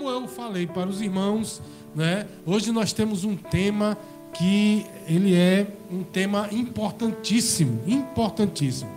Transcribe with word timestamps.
como 0.00 0.08
eu 0.08 0.26
falei 0.26 0.66
para 0.66 0.88
os 0.88 1.02
irmãos, 1.02 1.60
né? 1.94 2.26
Hoje 2.46 2.72
nós 2.72 2.90
temos 2.90 3.22
um 3.22 3.36
tema 3.36 3.98
que 4.32 4.86
ele 5.06 5.34
é 5.34 5.66
um 5.92 6.02
tema 6.02 6.48
importantíssimo, 6.50 7.82
importantíssimo, 7.86 8.90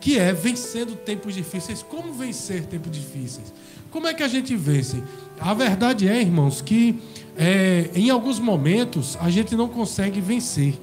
que 0.00 0.18
é 0.18 0.32
vencendo 0.32 0.96
tempos 0.96 1.34
difíceis. 1.34 1.82
Como 1.82 2.14
vencer 2.14 2.64
tempos 2.64 2.90
difíceis? 2.92 3.52
Como 3.90 4.06
é 4.06 4.14
que 4.14 4.22
a 4.22 4.28
gente 4.28 4.56
vence? 4.56 5.02
A 5.38 5.52
verdade 5.52 6.08
é, 6.08 6.18
irmãos, 6.18 6.62
que 6.62 6.98
é, 7.36 7.90
em 7.94 8.08
alguns 8.08 8.38
momentos 8.38 9.18
a 9.20 9.28
gente 9.28 9.54
não 9.54 9.68
consegue 9.68 10.18
vencer. 10.18 10.78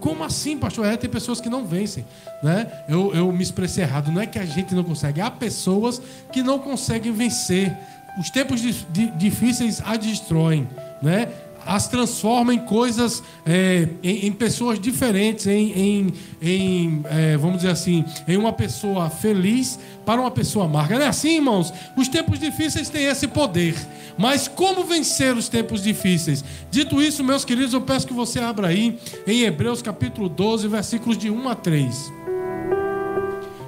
Como 0.00 0.24
assim, 0.24 0.56
pastor? 0.56 0.86
É, 0.86 0.96
tem 0.96 1.10
pessoas 1.10 1.40
que 1.40 1.50
não 1.50 1.66
vencem. 1.66 2.04
Né? 2.42 2.66
Eu, 2.88 3.14
eu 3.14 3.30
me 3.30 3.42
expressei 3.42 3.84
errado. 3.84 4.10
Não 4.10 4.20
é 4.20 4.26
que 4.26 4.38
a 4.38 4.44
gente 4.44 4.74
não 4.74 4.82
consegue. 4.82 5.20
Há 5.20 5.30
pessoas 5.30 6.00
que 6.32 6.42
não 6.42 6.58
conseguem 6.58 7.12
vencer. 7.12 7.76
Os 8.18 8.30
tempos 8.30 8.60
difíceis 9.16 9.80
a 9.84 9.96
destroem. 9.96 10.68
Né? 11.00 11.28
as 11.66 11.88
transforma 11.88 12.52
em 12.52 12.58
coisas, 12.58 13.22
é, 13.46 13.88
em, 14.02 14.26
em, 14.26 14.32
pessoas 14.32 14.78
diferentes, 14.80 15.46
em, 15.46 15.72
em, 15.72 16.14
em 16.40 17.04
é, 17.08 17.36
vamos 17.36 17.58
dizer 17.58 17.70
assim, 17.70 18.04
em 18.26 18.36
uma 18.36 18.52
pessoa 18.52 19.08
feliz 19.08 19.78
para 20.04 20.20
uma 20.20 20.30
pessoa 20.30 20.64
amarga. 20.64 20.98
Não 20.98 21.04
é 21.04 21.08
assim, 21.08 21.36
irmãos? 21.36 21.72
Os 21.96 22.08
tempos 22.08 22.38
difíceis 22.38 22.88
têm 22.88 23.04
esse 23.04 23.28
poder. 23.28 23.74
Mas 24.18 24.48
como 24.48 24.84
vencer 24.84 25.36
os 25.36 25.48
tempos 25.48 25.82
difíceis? 25.82 26.44
Dito 26.70 27.00
isso, 27.00 27.24
meus 27.24 27.44
queridos, 27.44 27.72
eu 27.72 27.80
peço 27.80 28.06
que 28.06 28.12
você 28.12 28.40
abra 28.40 28.68
aí 28.68 28.98
em 29.26 29.42
Hebreus 29.42 29.80
capítulo 29.80 30.28
12, 30.28 30.68
versículos 30.68 31.16
de 31.16 31.30
1 31.30 31.48
a 31.48 31.54
3. 31.54 32.21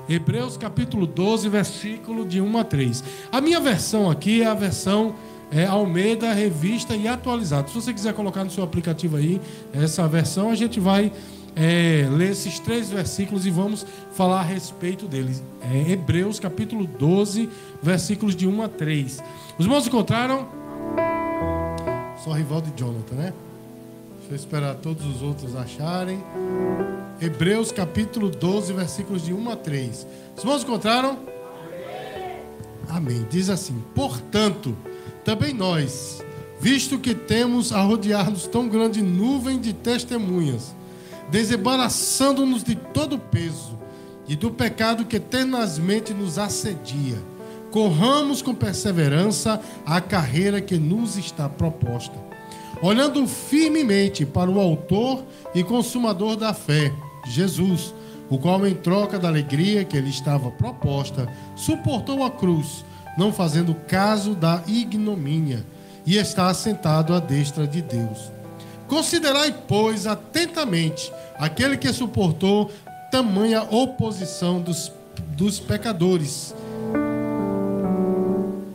Hebreus 0.09 0.57
capítulo 0.57 1.07
12, 1.07 1.49
versículo 1.49 2.27
de 2.27 2.41
1 2.41 2.59
a 2.59 2.65
3. 2.65 3.05
A 3.33 3.41
minha 3.41 3.61
versão 3.61 4.11
aqui 4.11 4.43
é 4.43 4.47
a 4.47 4.55
versão 4.55 5.15
é, 5.51 5.65
Almeida 5.67 6.33
Revista 6.33 6.95
e 6.95 7.09
atualizado. 7.09 7.71
Se 7.71 7.75
você 7.77 7.93
quiser 7.93 8.13
colocar 8.13 8.45
no 8.45 8.51
seu 8.51 8.65
aplicativo 8.65 9.17
aí 9.17 9.41
essa 9.73 10.07
versão, 10.09 10.51
a 10.51 10.55
gente 10.55 10.81
vai 10.81 11.13
é, 11.57 12.09
ler 12.11 12.33
esses 12.33 12.59
três 12.59 12.91
versículos 12.91 13.47
e 13.47 13.51
vamos 13.51 13.87
falar 14.13 14.41
a 14.41 14.43
respeito 14.43 15.07
deles. 15.07 15.43
É, 15.61 15.93
Hebreus 15.93 16.41
capítulo 16.41 16.87
12, 16.87 17.49
versículos 17.83 18.35
de 18.35 18.47
1 18.47 18.63
a 18.63 18.69
3. 18.69 19.23
Os 19.59 19.65
irmãos 19.65 19.87
encontraram? 19.87 20.49
Só 22.23 22.33
rival 22.33 22.61
de 22.61 22.73
Jonathan, 22.77 23.15
né? 23.15 23.33
Deixa 24.27 24.33
eu 24.33 24.37
esperar 24.37 24.75
todos 24.77 25.05
os 25.05 25.21
outros 25.21 25.55
acharem. 25.55 26.19
Hebreus 27.21 27.71
capítulo 27.71 28.31
12, 28.31 28.73
versículos 28.73 29.23
de 29.23 29.35
1 29.35 29.51
a 29.51 29.57
3. 29.57 30.07
Os 30.35 30.43
irmãos 30.43 30.63
encontraram? 30.63 31.19
Amém. 32.89 33.27
Diz 33.29 33.51
assim: 33.51 33.85
Portanto 33.95 34.75
também 35.27 35.53
nós, 35.53 36.25
visto 36.59 36.99
que 36.99 37.15
temos 37.15 37.71
a 37.71 37.83
rodear-nos 37.83 38.47
tão 38.47 38.67
grande 38.67 39.03
nuvem 39.03 39.61
de 39.61 39.75
testemunhas, 39.75 40.75
desembaraçando-nos 41.31 42.65
de 42.65 42.77
todo 42.77 43.17
o 43.17 43.19
peso 43.19 43.79
e 44.27 44.35
do 44.35 44.51
pecado 44.51 45.05
que 45.05 45.21
tenazmente 45.21 46.15
nos 46.15 46.39
assedia, 46.39 47.23
corramos 47.71 48.41
com 48.41 48.55
perseverança 48.55 49.61
a 49.85 50.01
carreira 50.01 50.63
que 50.63 50.79
nos 50.79 51.19
está 51.19 51.47
proposta, 51.47 52.34
olhando 52.83 53.27
firmemente 53.27 54.25
para 54.27 54.51
o 54.51 54.61
Autor 54.61 55.25
e 55.55 55.63
Consumador 55.63 56.37
da 56.37 56.53
fé, 56.53 56.93
Jesus, 57.27 57.95
o 58.29 58.39
qual, 58.39 58.67
em 58.67 58.75
troca 58.75 59.19
da 59.19 59.29
alegria 59.29 59.85
que 59.85 60.01
lhe 60.01 60.11
estava 60.11 60.51
proposta, 60.51 61.29
suportou 61.57 62.25
a 62.25 62.31
cruz 62.31 62.85
não 63.17 63.33
fazendo 63.33 63.75
caso 63.75 64.35
da 64.35 64.63
ignomínia, 64.67 65.65
e 66.07 66.19
está 66.19 66.49
assentado 66.49 67.15
à 67.15 67.19
destra 67.19 67.67
de 67.67 67.81
Deus. 67.81 68.31
Considerai, 68.87 69.55
pois, 69.67 70.07
atentamente 70.07 71.11
aquele 71.39 71.79
que 71.79 71.91
suportou 71.93 72.71
tamanha 73.11 73.63
oposição 73.63 74.61
dos, 74.61 74.93
dos 75.29 75.59
pecadores 75.59 76.55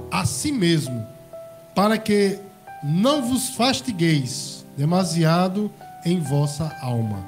a 0.09 0.25
si 0.25 0.51
mesmo, 0.51 1.05
para 1.75 1.97
que 1.97 2.39
não 2.83 3.21
vos 3.21 3.49
fastigueis 3.49 4.65
demasiado 4.77 5.71
em 6.05 6.19
vossa 6.19 6.75
alma. 6.81 7.19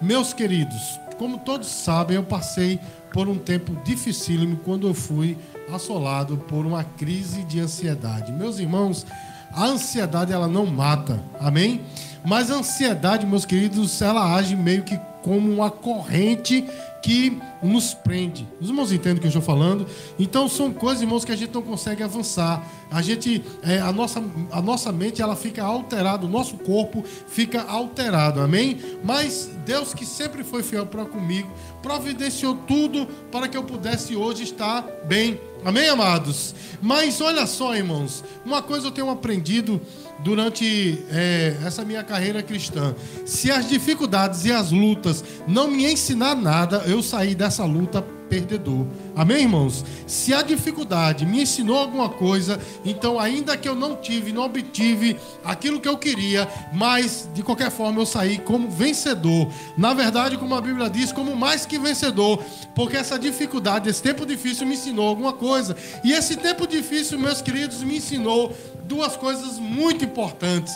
Meus 0.00 0.32
queridos, 0.32 1.00
como 1.18 1.38
todos 1.38 1.68
sabem, 1.68 2.16
eu 2.16 2.24
passei 2.24 2.78
por 3.12 3.28
um 3.28 3.38
tempo 3.38 3.76
dificílimo 3.84 4.56
quando 4.64 4.88
eu 4.88 4.94
fui 4.94 5.38
assolado 5.72 6.36
por 6.36 6.66
uma 6.66 6.84
crise 6.84 7.44
de 7.44 7.60
ansiedade. 7.60 8.32
Meus 8.32 8.58
irmãos, 8.58 9.06
a 9.52 9.64
ansiedade 9.64 10.32
ela 10.32 10.48
não 10.48 10.66
mata, 10.66 11.22
amém? 11.38 11.80
Mas 12.24 12.50
a 12.50 12.56
ansiedade, 12.56 13.26
meus 13.26 13.44
queridos, 13.44 14.00
ela 14.02 14.34
age 14.34 14.56
meio 14.56 14.82
que 14.82 14.98
como 15.22 15.52
uma 15.52 15.70
corrente 15.70 16.66
que 17.02 17.36
nos 17.62 17.92
prende. 17.92 18.46
Os 18.60 18.68
irmãos 18.68 18.92
entendem 18.92 19.18
o 19.18 19.20
que 19.20 19.26
eu 19.26 19.28
estou 19.28 19.42
falando? 19.42 19.86
Então 20.18 20.48
são 20.48 20.72
coisas, 20.72 21.02
irmãos, 21.02 21.24
que 21.24 21.32
a 21.32 21.36
gente 21.36 21.52
não 21.52 21.62
consegue 21.62 22.02
avançar. 22.02 22.64
A 22.90 23.02
gente, 23.02 23.42
é, 23.62 23.80
a, 23.80 23.92
nossa, 23.92 24.22
a 24.50 24.62
nossa 24.62 24.92
mente, 24.92 25.20
ela 25.20 25.34
fica 25.34 25.64
alterada, 25.64 26.24
o 26.24 26.28
nosso 26.28 26.56
corpo 26.58 27.04
fica 27.26 27.62
alterado, 27.62 28.40
amém? 28.40 28.78
Mas 29.02 29.50
Deus 29.64 29.92
que 29.92 30.06
sempre 30.06 30.44
foi 30.44 30.62
fiel 30.62 30.86
para 30.86 31.04
comigo, 31.04 31.50
providenciou 31.82 32.54
tudo 32.54 33.06
para 33.30 33.48
que 33.48 33.56
eu 33.56 33.64
pudesse 33.64 34.14
hoje 34.14 34.44
estar 34.44 34.86
bem. 35.04 35.40
Amém, 35.64 35.88
amados? 35.88 36.54
Mas 36.80 37.20
olha 37.20 37.46
só, 37.46 37.74
irmãos, 37.74 38.24
uma 38.44 38.60
coisa 38.60 38.88
eu 38.88 38.90
tenho 38.90 39.08
aprendido 39.08 39.80
durante 40.18 40.98
é, 41.10 41.56
essa 41.64 41.84
minha 41.84 42.02
carreira 42.02 42.42
cristã. 42.42 42.94
Se 43.24 43.50
as 43.50 43.68
dificuldades 43.68 44.44
e 44.44 44.52
as 44.52 44.70
lutas 44.70 45.24
não 45.46 45.68
me 45.68 45.90
ensinar 45.90 46.34
nada, 46.34 46.82
eu 46.92 47.02
saí 47.02 47.34
dessa 47.34 47.64
luta 47.64 48.04
perdedor. 48.28 48.86
Amém, 49.14 49.42
irmãos? 49.42 49.84
Se 50.06 50.32
a 50.32 50.40
dificuldade 50.40 51.26
me 51.26 51.42
ensinou 51.42 51.78
alguma 51.78 52.08
coisa, 52.08 52.58
então, 52.84 53.18
ainda 53.18 53.56
que 53.56 53.68
eu 53.68 53.74
não 53.74 53.96
tive, 53.96 54.32
não 54.32 54.44
obtive 54.44 55.18
aquilo 55.44 55.80
que 55.80 55.88
eu 55.88 55.98
queria, 55.98 56.48
mas 56.72 57.28
de 57.34 57.42
qualquer 57.42 57.70
forma 57.70 58.00
eu 58.00 58.06
saí 58.06 58.38
como 58.38 58.70
vencedor. 58.70 59.48
Na 59.76 59.92
verdade, 59.92 60.38
como 60.38 60.54
a 60.54 60.60
Bíblia 60.60 60.88
diz, 60.88 61.12
como 61.12 61.36
mais 61.36 61.66
que 61.66 61.78
vencedor, 61.78 62.42
porque 62.74 62.96
essa 62.96 63.18
dificuldade, 63.18 63.90
esse 63.90 64.02
tempo 64.02 64.24
difícil 64.24 64.66
me 64.66 64.74
ensinou 64.74 65.08
alguma 65.08 65.32
coisa. 65.32 65.76
E 66.02 66.12
esse 66.12 66.36
tempo 66.36 66.66
difícil, 66.66 67.18
meus 67.18 67.42
queridos, 67.42 67.82
me 67.82 67.96
ensinou 67.96 68.56
duas 68.84 69.16
coisas 69.16 69.58
muito 69.58 70.04
importantes. 70.04 70.72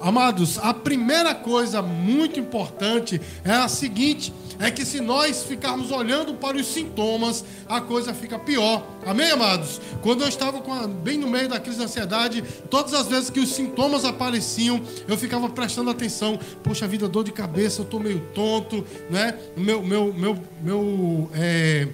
Amados, 0.00 0.58
a 0.58 0.74
primeira 0.74 1.34
coisa 1.34 1.80
muito 1.80 2.38
importante 2.38 3.20
é 3.44 3.52
a 3.52 3.68
seguinte: 3.68 4.32
é 4.58 4.70
que 4.70 4.84
se 4.84 5.00
nós 5.00 5.44
ficarmos 5.44 5.90
olhando 5.90 6.34
para 6.34 6.56
os 6.56 6.66
sintomas, 6.66 7.44
a 7.68 7.80
coisa 7.80 8.14
fica 8.14 8.38
pior. 8.38 8.86
Amém, 9.04 9.30
amados? 9.30 9.80
Quando 10.02 10.22
eu 10.22 10.28
estava 10.28 10.58
a, 10.58 10.86
bem 10.86 11.18
no 11.18 11.28
meio 11.28 11.48
da 11.48 11.60
crise 11.60 11.78
de 11.78 11.84
ansiedade, 11.84 12.44
todas 12.70 12.94
as 12.94 13.06
vezes 13.06 13.30
que 13.30 13.40
os 13.40 13.52
sintomas 13.52 14.04
apareciam, 14.04 14.80
eu 15.08 15.16
ficava 15.16 15.48
prestando 15.48 15.90
atenção. 15.90 16.38
Poxa 16.62 16.86
vida, 16.86 17.08
dor 17.08 17.24
de 17.24 17.32
cabeça, 17.32 17.80
eu 17.80 17.84
estou 17.84 18.00
meio 18.00 18.20
tonto, 18.34 18.84
né? 19.10 19.38
Meu, 19.56 19.82
meu, 19.82 20.12
meu, 20.12 20.38
meu, 20.62 21.30
é, 21.34 21.88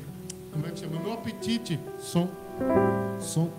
como 0.52 0.66
é 0.66 0.70
que 0.70 0.80
chama? 0.80 1.00
Meu 1.00 1.12
apetite, 1.12 1.78
som, 2.00 2.28
som. 3.20 3.50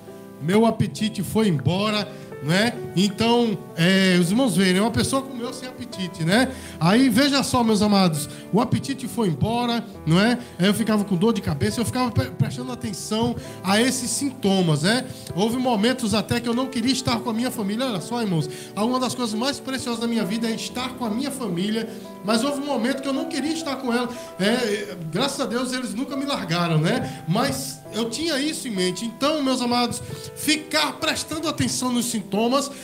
Meu 0.42 0.66
apetite 0.66 1.24
foi 1.24 1.48
embora 1.48 2.08
né? 2.44 2.74
Então, 2.96 3.58
é, 3.76 4.18
os 4.20 4.30
irmãos 4.30 4.56
veem, 4.56 4.80
uma 4.80 4.92
pessoa 4.92 5.22
comeu 5.22 5.54
sem 5.54 5.68
apetite, 5.68 6.24
né? 6.24 6.50
Aí 6.80 7.10
veja 7.10 7.42
só, 7.42 7.64
meus 7.64 7.82
amados, 7.82 8.30
o 8.52 8.60
apetite 8.60 9.08
foi 9.08 9.30
embora, 9.30 9.84
não 10.06 10.20
é? 10.20 10.38
Aí 10.60 10.68
eu 10.68 10.74
ficava 10.74 11.06
com 11.06 11.16
dor 11.16 11.34
de 11.34 11.42
cabeça, 11.42 11.80
eu 11.80 11.86
ficava 11.86 12.12
prestando 12.12 12.72
atenção 12.72 13.36
a 13.64 13.82
esses 13.82 14.10
sintomas, 14.10 14.84
né? 14.84 15.06
Houve 15.36 15.58
momentos 15.58 16.14
até 16.14 16.40
que 16.40 16.48
eu 16.48 16.54
não 16.54 16.68
queria 16.68 16.92
estar 16.92 17.20
com 17.20 17.30
a 17.30 17.34
minha 17.34 17.50
família. 17.50 17.86
Olha 17.86 18.02
só, 18.02 18.22
irmãos, 18.22 18.50
uma 18.76 19.00
das 19.00 19.16
coisas 19.16 19.34
mais 19.34 19.60
preciosas 19.60 20.02
da 20.02 20.08
minha 20.08 20.26
vida 20.26 20.48
é 20.48 20.52
estar 20.52 20.90
com 20.96 21.06
a 21.06 21.10
minha 21.10 21.32
família, 21.32 21.90
mas 22.26 22.44
houve 22.44 22.62
um 22.62 22.66
momento 22.66 23.02
que 23.02 23.08
eu 23.08 23.14
não 23.14 23.26
queria 23.26 23.54
estar 23.54 23.78
com 23.78 23.94
ela. 23.94 24.10
É, 24.40 24.96
graças 25.12 25.40
a 25.40 25.46
Deus 25.46 25.72
eles 25.72 25.94
nunca 25.94 26.18
me 26.18 26.26
largaram, 26.26 26.78
né? 26.78 27.24
Mas 27.28 27.80
eu 27.94 28.10
tinha 28.10 28.38
isso 28.40 28.68
em 28.68 28.72
mente. 28.72 29.06
Então, 29.06 29.42
meus 29.42 29.62
amados, 29.62 30.02
ficar 30.36 30.94
prestando 30.94 31.48
atenção 31.48 31.92
nos 31.92 32.06
sintomas 32.06 32.33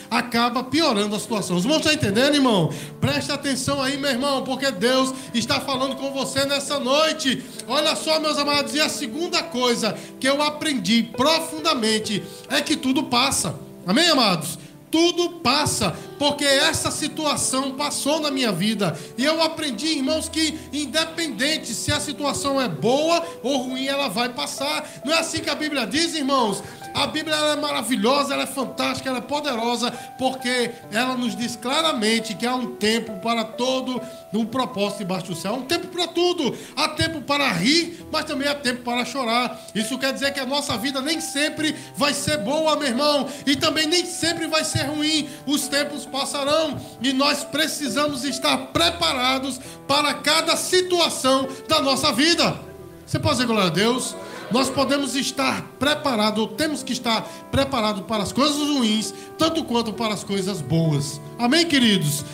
acaba 0.09 0.63
piorando 0.63 1.15
a 1.15 1.19
situação. 1.19 1.57
Os 1.57 1.63
irmãos 1.63 1.79
estão 1.79 1.93
entendendo, 1.93 2.35
irmão? 2.35 2.73
Preste 2.99 3.31
atenção 3.31 3.81
aí, 3.81 3.97
meu 3.97 4.09
irmão, 4.09 4.43
porque 4.43 4.71
Deus 4.71 5.13
está 5.33 5.59
falando 5.59 5.95
com 5.95 6.11
você 6.11 6.45
nessa 6.45 6.79
noite. 6.79 7.43
Olha 7.67 7.95
só, 7.95 8.19
meus 8.19 8.37
amados, 8.37 8.73
e 8.75 8.81
a 8.81 8.89
segunda 8.89 9.41
coisa 9.43 9.97
que 10.19 10.27
eu 10.27 10.41
aprendi 10.41 11.03
profundamente 11.03 12.23
é 12.49 12.61
que 12.61 12.75
tudo 12.75 13.03
passa. 13.03 13.55
Amém, 13.85 14.09
amados? 14.09 14.57
Tudo 14.91 15.39
passa. 15.41 15.95
Porque 16.19 16.43
essa 16.43 16.91
situação 16.91 17.71
passou 17.71 18.19
na 18.19 18.29
minha 18.29 18.51
vida. 18.51 18.95
E 19.17 19.23
eu 19.23 19.41
aprendi, 19.41 19.87
irmãos, 19.87 20.27
que 20.27 20.59
independente 20.73 21.73
se 21.73 21.91
a 21.91 21.99
situação 21.99 22.61
é 22.61 22.67
boa 22.67 23.25
ou 23.41 23.57
ruim, 23.59 23.87
ela 23.87 24.09
vai 24.09 24.29
passar. 24.29 24.87
Não 25.05 25.13
é 25.13 25.19
assim 25.19 25.39
que 25.39 25.49
a 25.49 25.55
Bíblia 25.55 25.87
diz, 25.87 26.13
irmãos? 26.13 26.61
A 26.93 27.07
Bíblia 27.07 27.35
é 27.35 27.55
maravilhosa, 27.55 28.33
ela 28.33 28.43
é 28.43 28.47
fantástica, 28.47 29.09
ela 29.09 29.19
é 29.19 29.21
poderosa, 29.21 29.91
porque 30.17 30.71
ela 30.91 31.15
nos 31.15 31.35
diz 31.35 31.55
claramente 31.55 32.33
que 32.35 32.45
há 32.45 32.55
um 32.55 32.75
tempo 32.75 33.13
para 33.21 33.43
todo 33.43 34.01
um 34.33 34.45
propósito 34.45 34.99
debaixo 34.99 35.27
do 35.27 35.35
céu. 35.35 35.53
Há 35.53 35.57
um 35.57 35.63
tempo 35.63 35.87
para 35.87 36.07
tudo. 36.07 36.55
Há 36.75 36.89
tempo 36.89 37.21
para 37.21 37.51
rir, 37.51 38.05
mas 38.11 38.25
também 38.25 38.47
há 38.47 38.55
tempo 38.55 38.83
para 38.83 39.05
chorar. 39.05 39.59
Isso 39.73 39.97
quer 39.97 40.13
dizer 40.13 40.33
que 40.33 40.39
a 40.39 40.45
nossa 40.45 40.77
vida 40.77 41.01
nem 41.01 41.19
sempre 41.21 41.75
vai 41.95 42.13
ser 42.13 42.37
boa, 42.37 42.75
meu 42.75 42.87
irmão, 42.87 43.27
e 43.45 43.55
também 43.55 43.87
nem 43.87 44.05
sempre 44.05 44.47
vai 44.47 44.63
ser 44.63 44.83
ruim. 44.83 45.27
Os 45.45 45.67
tempos 45.67 46.05
passarão 46.09 46.79
e 47.01 47.13
nós 47.13 47.43
precisamos 47.43 48.23
estar 48.23 48.57
preparados 48.67 49.59
para 49.87 50.13
cada 50.15 50.55
situação 50.57 51.47
da 51.67 51.81
nossa 51.81 52.11
vida. 52.11 52.59
Você 53.05 53.17
pode 53.17 53.35
dizer 53.35 53.47
glória 53.47 53.67
a 53.67 53.73
Deus? 53.73 54.15
Nós 54.51 54.69
podemos 54.69 55.15
estar 55.15 55.61
preparados, 55.79 56.39
ou 56.39 56.47
temos 56.47 56.81
que 56.81 56.91
estar 56.91 57.21
preparados 57.51 58.03
para 58.05 58.23
as 58.23 58.31
coisas 58.31 58.57
ruins, 58.57 59.13
tanto 59.37 59.63
quanto 59.63 59.93
para 59.93 60.13
as 60.13 60.23
coisas 60.23 60.61
boas. 60.61 61.21
Amém, 61.37 61.67
queridos? 61.67 62.25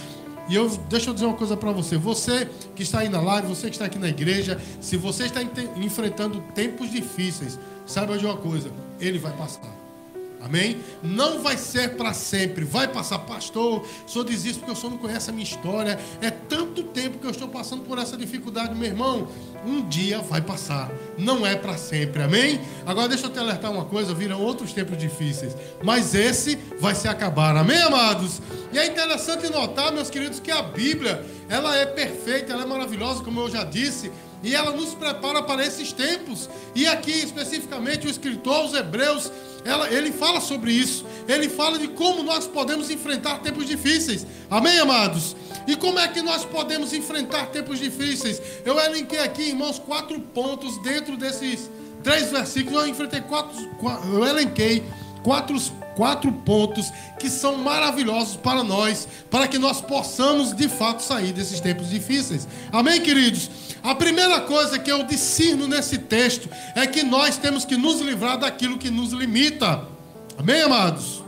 E 0.47 0.55
eu 0.55 0.69
deixa 0.89 1.09
eu 1.09 1.13
dizer 1.13 1.25
uma 1.25 1.35
coisa 1.35 1.57
para 1.57 1.71
você. 1.71 1.97
Você 1.97 2.49
que 2.75 2.83
está 2.83 2.99
aí 2.99 3.09
na 3.09 3.19
live, 3.19 3.47
você 3.47 3.67
que 3.67 3.75
está 3.75 3.85
aqui 3.85 3.97
na 3.97 4.09
igreja, 4.09 4.59
se 4.79 4.95
você 4.95 5.25
está 5.25 5.41
enfrentando 5.75 6.39
tempos 6.53 6.91
difíceis, 6.91 7.59
saiba 7.85 8.17
de 8.17 8.25
uma 8.25 8.37
coisa, 8.37 8.71
ele 8.99 9.19
vai 9.19 9.33
passar. 9.33 9.74
Amém? 10.45 10.77
Não 11.01 11.41
vai 11.41 11.57
ser 11.57 11.95
para 11.95 12.13
sempre, 12.13 12.63
vai 12.63 12.87
passar. 12.87 13.17
Pastor, 13.17 13.81
o 13.81 14.09
senhor 14.09 14.23
diz 14.23 14.45
isso 14.45 14.59
porque 14.59 14.71
o 14.71 14.75
senhor 14.75 14.91
não 14.91 14.99
conhece 14.99 15.31
a 15.31 15.33
minha 15.33 15.43
história. 15.43 15.99
É 16.21 16.29
tanto 16.29 16.83
tempo 16.83 17.17
que 17.17 17.25
eu 17.25 17.31
estou 17.31 17.47
passando 17.47 17.81
por 17.83 17.97
essa 17.97 18.15
dificuldade, 18.15 18.75
meu 18.75 18.87
irmão. 18.87 19.27
Um 19.65 19.89
dia 19.89 20.19
vai 20.19 20.41
passar, 20.41 20.91
não 21.17 21.47
é 21.47 21.55
para 21.55 21.75
sempre, 21.77 22.21
amém? 22.21 22.61
Agora 22.85 23.09
deixa 23.09 23.25
eu 23.25 23.31
te 23.31 23.39
alertar 23.39 23.71
uma 23.71 23.85
coisa: 23.85 24.13
viram 24.13 24.39
outros 24.39 24.71
tempos 24.71 24.99
difíceis, 24.99 25.57
mas 25.83 26.13
esse 26.13 26.59
vai 26.79 26.93
se 26.93 27.07
acabar, 27.07 27.57
amém, 27.57 27.81
amados? 27.81 28.39
E 28.71 28.77
é 28.77 28.85
interessante 28.85 29.49
notar, 29.49 29.91
meus 29.91 30.11
queridos, 30.11 30.39
que 30.39 30.51
a 30.51 30.61
Bíblia 30.61 31.25
ela 31.49 31.75
é 31.75 31.87
perfeita, 31.87 32.53
ela 32.53 32.61
é 32.61 32.67
maravilhosa, 32.67 33.23
como 33.23 33.39
eu 33.39 33.49
já 33.49 33.63
disse 33.63 34.11
e 34.45 34.53
ela 34.53 34.71
nos 34.71 34.93
prepara 34.93 35.41
para 35.41 35.65
esses 35.65 35.91
tempos. 35.91 36.47
E 36.75 36.85
aqui, 36.85 37.11
especificamente, 37.11 38.05
o 38.05 38.09
escritor, 38.09 38.65
os 38.65 38.75
Hebreus, 38.75 39.31
ela, 39.65 39.89
ele 39.91 40.11
fala 40.11 40.39
sobre 40.39 40.71
isso. 40.71 41.03
Ele 41.27 41.49
fala 41.49 41.79
de 41.79 41.87
como 41.87 42.21
nós 42.21 42.45
podemos 42.45 42.91
enfrentar 42.91 43.39
tempos 43.39 43.65
difíceis. 43.65 44.23
Amém, 44.47 44.77
amados? 44.77 45.35
E 45.67 45.75
como 45.75 45.97
é 45.97 46.07
que 46.07 46.21
nós 46.21 46.45
podemos 46.45 46.93
enfrentar 46.93 47.47
tempos 47.47 47.79
difíceis? 47.79 48.39
Eu 48.63 48.79
elenquei 48.79 49.17
aqui, 49.17 49.49
irmãos, 49.49 49.79
quatro 49.79 50.19
pontos 50.19 50.77
dentro 50.83 51.17
desses 51.17 51.71
três 52.03 52.29
versículos. 52.29 52.83
Eu 52.83 52.87
enfrentei 52.87 53.21
quatro, 53.21 53.57
eu 54.13 54.23
elenquei 54.23 54.83
quatro, 55.23 55.57
quatro 55.95 56.31
pontos 56.31 56.91
que 57.19 57.29
são 57.29 57.57
maravilhosos 57.57 58.35
para 58.35 58.63
nós, 58.63 59.07
para 59.31 59.47
que 59.47 59.57
nós 59.57 59.81
possamos 59.81 60.53
de 60.53 60.67
fato 60.67 61.01
sair 61.01 61.33
desses 61.33 61.59
tempos 61.59 61.89
difíceis. 61.89 62.47
Amém, 62.71 63.01
queridos? 63.01 63.49
A 63.81 63.95
primeira 63.95 64.41
coisa 64.41 64.77
que 64.77 64.91
eu 64.91 65.03
discerno 65.03 65.67
nesse 65.67 65.97
texto 65.97 66.49
é 66.75 66.85
que 66.85 67.03
nós 67.03 67.37
temos 67.37 67.65
que 67.65 67.77
nos 67.77 68.01
livrar 68.01 68.37
daquilo 68.37 68.77
que 68.77 68.89
nos 68.89 69.11
limita. 69.11 69.85
Amém, 70.37 70.61
amados? 70.61 71.23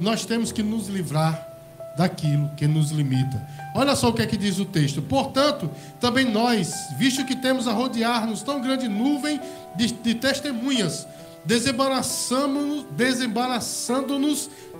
Nós 0.00 0.24
temos 0.24 0.50
que 0.50 0.62
nos 0.62 0.88
livrar 0.88 1.48
daquilo 1.96 2.50
que 2.56 2.66
nos 2.66 2.90
limita. 2.90 3.46
Olha 3.74 3.94
só 3.94 4.08
o 4.08 4.12
que 4.12 4.22
é 4.22 4.26
que 4.26 4.36
diz 4.36 4.58
o 4.58 4.64
texto. 4.64 5.00
Portanto, 5.02 5.70
também 6.00 6.24
nós, 6.24 6.72
visto 6.98 7.24
que 7.24 7.36
temos 7.36 7.68
a 7.68 7.72
rodear-nos 7.72 8.42
tão 8.42 8.60
grande 8.60 8.88
nuvem 8.88 9.40
de, 9.76 9.92
de 9.92 10.14
testemunhas, 10.14 11.06
desembaraçando-nos 11.44 12.84
desembaraçando 12.92 14.18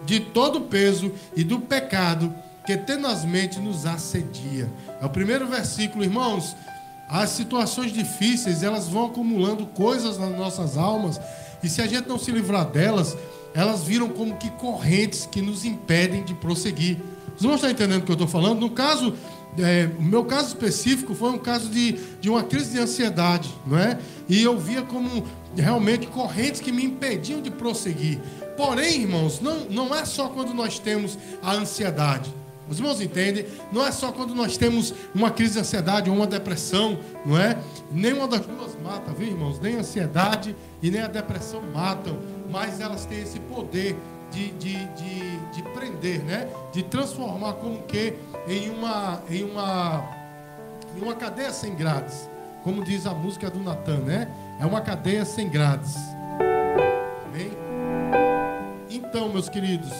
de 0.05 0.21
todo 0.21 0.59
o 0.59 0.63
peso 0.63 1.13
e 1.37 1.45
do 1.45 1.61
pecado 1.61 2.35
que 2.67 2.77
tenazmente 2.77 3.59
nos 3.59 3.87
assedia. 3.87 4.71
É 5.01 5.07
o 5.07 5.11
primeiro 5.11 5.47
versículo, 5.47 6.05
irmãos. 6.05 6.57
As 7.09 7.31
situações 7.31 7.93
difíceis, 7.93 8.63
elas 8.63 8.89
vão 8.89 9.07
acumulando 9.07 9.67
coisas 9.67 10.19
nas 10.19 10.31
nossas 10.37 10.79
almas, 10.79 11.21
e 11.63 11.69
se 11.69 11.83
a 11.83 11.87
gente 11.87 12.09
não 12.09 12.19
se 12.19 12.31
livrar 12.31 12.67
delas, 12.67 13.17
elas 13.55 13.83
viram 13.83 14.09
como 14.09 14.37
que 14.37 14.51
correntes 14.51 15.27
que 15.27 15.43
nos 15.43 15.65
impedem 15.65 16.25
de 16.25 16.35
prosseguir. 16.35 16.97
Vocês 17.27 17.43
vão 17.43 17.55
estar 17.55 17.71
entendendo 17.71 18.03
o 18.03 18.05
que 18.05 18.11
eu 18.11 18.15
estou 18.15 18.29
falando? 18.29 18.61
No 18.61 18.71
caso, 18.71 19.15
é, 19.59 19.91
o 19.99 20.03
meu 20.03 20.25
caso 20.25 20.49
específico 20.49 21.15
foi 21.15 21.31
um 21.31 21.39
caso 21.39 21.69
de, 21.69 21.93
de 22.21 22.31
uma 22.31 22.43
crise 22.43 22.73
de 22.73 22.79
ansiedade, 22.79 23.55
não 23.67 23.79
é? 23.79 23.99
E 24.29 24.43
eu 24.43 24.59
via 24.59 24.83
como 24.83 25.25
realmente 25.57 26.07
correntes 26.07 26.61
que 26.61 26.73
me 26.73 26.85
impediam 26.85 27.41
de 27.43 27.51
prosseguir. 27.51 28.19
Porém, 28.57 29.03
irmãos, 29.03 29.41
não, 29.41 29.65
não 29.67 29.95
é 29.95 30.05
só 30.05 30.29
quando 30.29 30.55
nós 30.55 30.79
temos 30.79 31.19
a 31.43 31.53
ansiedade. 31.53 32.33
Os 32.69 32.79
irmãos 32.79 33.01
entendem? 33.01 33.45
Não 33.71 33.85
é 33.85 33.91
só 33.93 34.13
quando 34.13 34.35
nós 34.35 34.57
temos 34.57 34.95
uma 35.15 35.31
crise 35.31 35.55
de 35.55 35.61
ansiedade 35.61 36.09
ou 36.09 36.17
uma 36.17 36.27
depressão, 36.27 36.99
não 37.27 37.37
é? 37.37 37.59
Nenhuma 37.91 38.27
das 38.27 38.41
duas 38.47 38.75
mata, 38.83 39.13
viu, 39.13 39.29
irmãos? 39.29 39.61
Nem 39.61 39.77
a 39.77 39.81
ansiedade 39.81 40.57
e 40.81 40.91
nem 40.91 41.03
a 41.03 41.09
depressão 41.09 41.61
matam, 41.75 42.19
mas 42.51 42.81
elas 42.81 43.05
têm 43.05 43.21
esse 43.21 43.39
poder 43.41 43.97
de, 44.31 44.51
de, 44.53 44.75
de, 44.75 45.39
de 45.55 45.63
prender, 45.75 46.23
né? 46.25 46.49
De 46.73 46.83
transformar 46.83 47.55
como 47.55 47.83
que 47.83 48.15
em 48.47 48.71
uma, 48.71 49.23
em 49.29 49.45
uma, 49.45 50.09
em 50.97 51.01
uma 51.01 51.15
cadeia 51.15 51.53
sem 51.53 51.75
grades. 51.75 52.29
Como 52.63 52.85
diz 52.85 53.07
a 53.07 53.15
música 53.15 53.51
do 53.51 53.61
Natan, 53.61 53.99
né? 53.99 54.29
É 54.61 54.67
uma 54.67 54.81
cadeia 54.81 55.25
sem 55.25 55.49
grades. 55.49 55.97
Amém? 57.27 57.51
Então, 58.89 59.29
meus 59.29 59.49
queridos, 59.49 59.93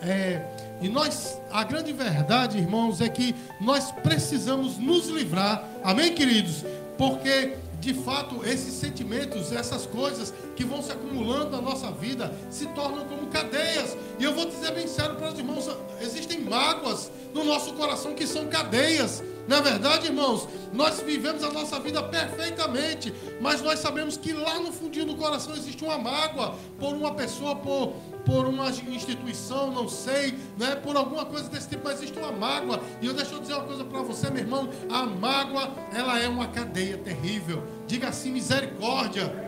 é 0.00 0.42
e 0.80 0.88
nós, 0.88 1.40
a 1.50 1.64
grande 1.64 1.92
verdade, 1.92 2.58
irmãos, 2.58 3.00
é 3.00 3.08
que 3.08 3.34
nós 3.60 3.90
precisamos 3.90 4.76
nos 4.76 5.08
livrar, 5.08 5.64
amém, 5.82 6.14
queridos? 6.14 6.62
Porque 6.98 7.56
de 7.84 7.92
fato, 7.92 8.42
esses 8.46 8.72
sentimentos, 8.72 9.52
essas 9.52 9.84
coisas 9.84 10.32
que 10.56 10.64
vão 10.64 10.82
se 10.82 10.90
acumulando 10.90 11.50
na 11.50 11.60
nossa 11.60 11.90
vida, 11.90 12.32
se 12.50 12.66
tornam 12.68 13.04
como 13.04 13.26
cadeias. 13.26 13.94
E 14.18 14.24
eu 14.24 14.34
vou 14.34 14.46
dizer 14.46 14.72
bem 14.72 14.86
sério 14.86 15.16
para 15.16 15.28
os 15.28 15.38
irmãos: 15.38 15.68
existem 16.00 16.40
mágoas 16.40 17.10
no 17.34 17.44
nosso 17.44 17.74
coração 17.74 18.14
que 18.14 18.26
são 18.26 18.46
cadeias. 18.46 19.22
Na 19.46 19.58
é 19.58 19.60
verdade, 19.60 20.06
irmãos, 20.06 20.48
nós 20.72 21.00
vivemos 21.00 21.44
a 21.44 21.50
nossa 21.50 21.78
vida 21.78 22.02
perfeitamente, 22.02 23.12
mas 23.42 23.60
nós 23.60 23.78
sabemos 23.78 24.16
que 24.16 24.32
lá 24.32 24.58
no 24.58 24.72
fundinho 24.72 25.04
do 25.04 25.16
coração 25.16 25.54
existe 25.54 25.84
uma 25.84 25.98
mágoa 25.98 26.54
por 26.78 26.94
uma 26.94 27.12
pessoa, 27.12 27.54
por, 27.54 27.92
por 28.24 28.46
uma 28.46 28.70
instituição, 28.70 29.70
não 29.70 29.86
sei, 29.86 30.34
né, 30.58 30.76
por 30.76 30.96
alguma 30.96 31.26
coisa 31.26 31.48
desse 31.50 31.68
tipo, 31.68 31.82
mas 31.84 31.98
existe 31.98 32.18
uma 32.18 32.32
mágoa. 32.32 32.80
E 33.02 33.06
eu 33.06 33.12
deixo 33.12 33.34
eu 33.34 33.40
dizer 33.40 33.52
uma 33.52 33.64
coisa 33.64 33.84
para 33.84 34.00
você, 34.00 34.30
meu 34.30 34.40
irmão: 34.40 34.70
a 34.88 35.04
mágoa, 35.04 35.70
ela 35.92 36.18
é 36.18 36.26
uma 36.26 36.46
cadeia 36.46 36.96
terrível. 36.96 37.62
Diga 37.86 38.08
assim, 38.08 38.32
misericórdia. 38.32 39.43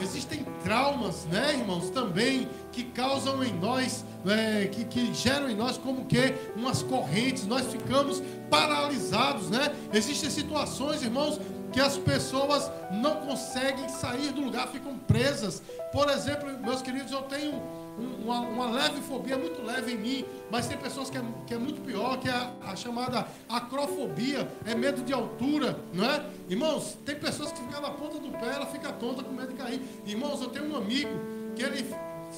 Existem 0.00 0.44
traumas, 0.62 1.24
né, 1.26 1.54
irmãos, 1.54 1.90
também 1.90 2.48
que 2.72 2.84
causam 2.84 3.42
em 3.42 3.52
nós, 3.52 4.04
é, 4.26 4.66
que, 4.66 4.84
que 4.84 5.14
geram 5.14 5.48
em 5.48 5.54
nós 5.54 5.78
como 5.78 6.04
que 6.04 6.34
umas 6.54 6.82
correntes, 6.82 7.46
nós 7.46 7.66
ficamos 7.66 8.22
paralisados, 8.50 9.48
né? 9.50 9.74
Existem 9.92 10.30
situações, 10.30 11.02
irmãos, 11.02 11.40
que 11.72 11.80
as 11.80 11.96
pessoas 11.96 12.70
não 12.90 13.16
conseguem 13.16 13.88
sair 13.88 14.32
do 14.32 14.40
lugar, 14.40 14.68
ficam 14.68 14.98
presas. 14.98 15.62
Por 15.92 16.08
exemplo, 16.08 16.48
meus 16.60 16.82
queridos, 16.82 17.12
eu 17.12 17.22
tenho 17.22 17.60
uma, 17.98 18.40
uma, 18.40 18.70
leve 18.70 19.00
fobia, 19.00 19.38
muito 19.38 19.64
leve 19.64 19.92
em 19.92 19.96
mim, 19.96 20.24
mas 20.50 20.66
tem 20.66 20.76
pessoas 20.76 21.08
que 21.08 21.16
é, 21.16 21.22
que 21.46 21.54
é 21.54 21.58
muito 21.58 21.80
pior, 21.80 22.18
que 22.18 22.28
é 22.28 22.32
a, 22.32 22.52
a, 22.66 22.76
chamada 22.76 23.26
acrofobia, 23.48 24.48
é 24.66 24.74
medo 24.74 25.02
de 25.02 25.12
altura, 25.12 25.78
não 25.94 26.04
é? 26.04 26.24
Irmãos, 26.48 26.96
tem 27.04 27.16
pessoas 27.16 27.52
que 27.52 27.60
ficam 27.60 27.80
na 27.80 27.90
ponta 27.90 28.18
do 28.18 28.30
pé, 28.30 28.54
ela 28.54 28.66
fica 28.66 28.92
tonta 28.92 29.22
com 29.22 29.32
medo 29.32 29.48
de 29.48 29.54
cair. 29.54 29.80
Irmãos, 30.04 30.42
eu 30.42 30.48
tenho 30.48 30.70
um 30.72 30.76
amigo 30.76 31.10
que 31.54 31.62
ele. 31.62 31.86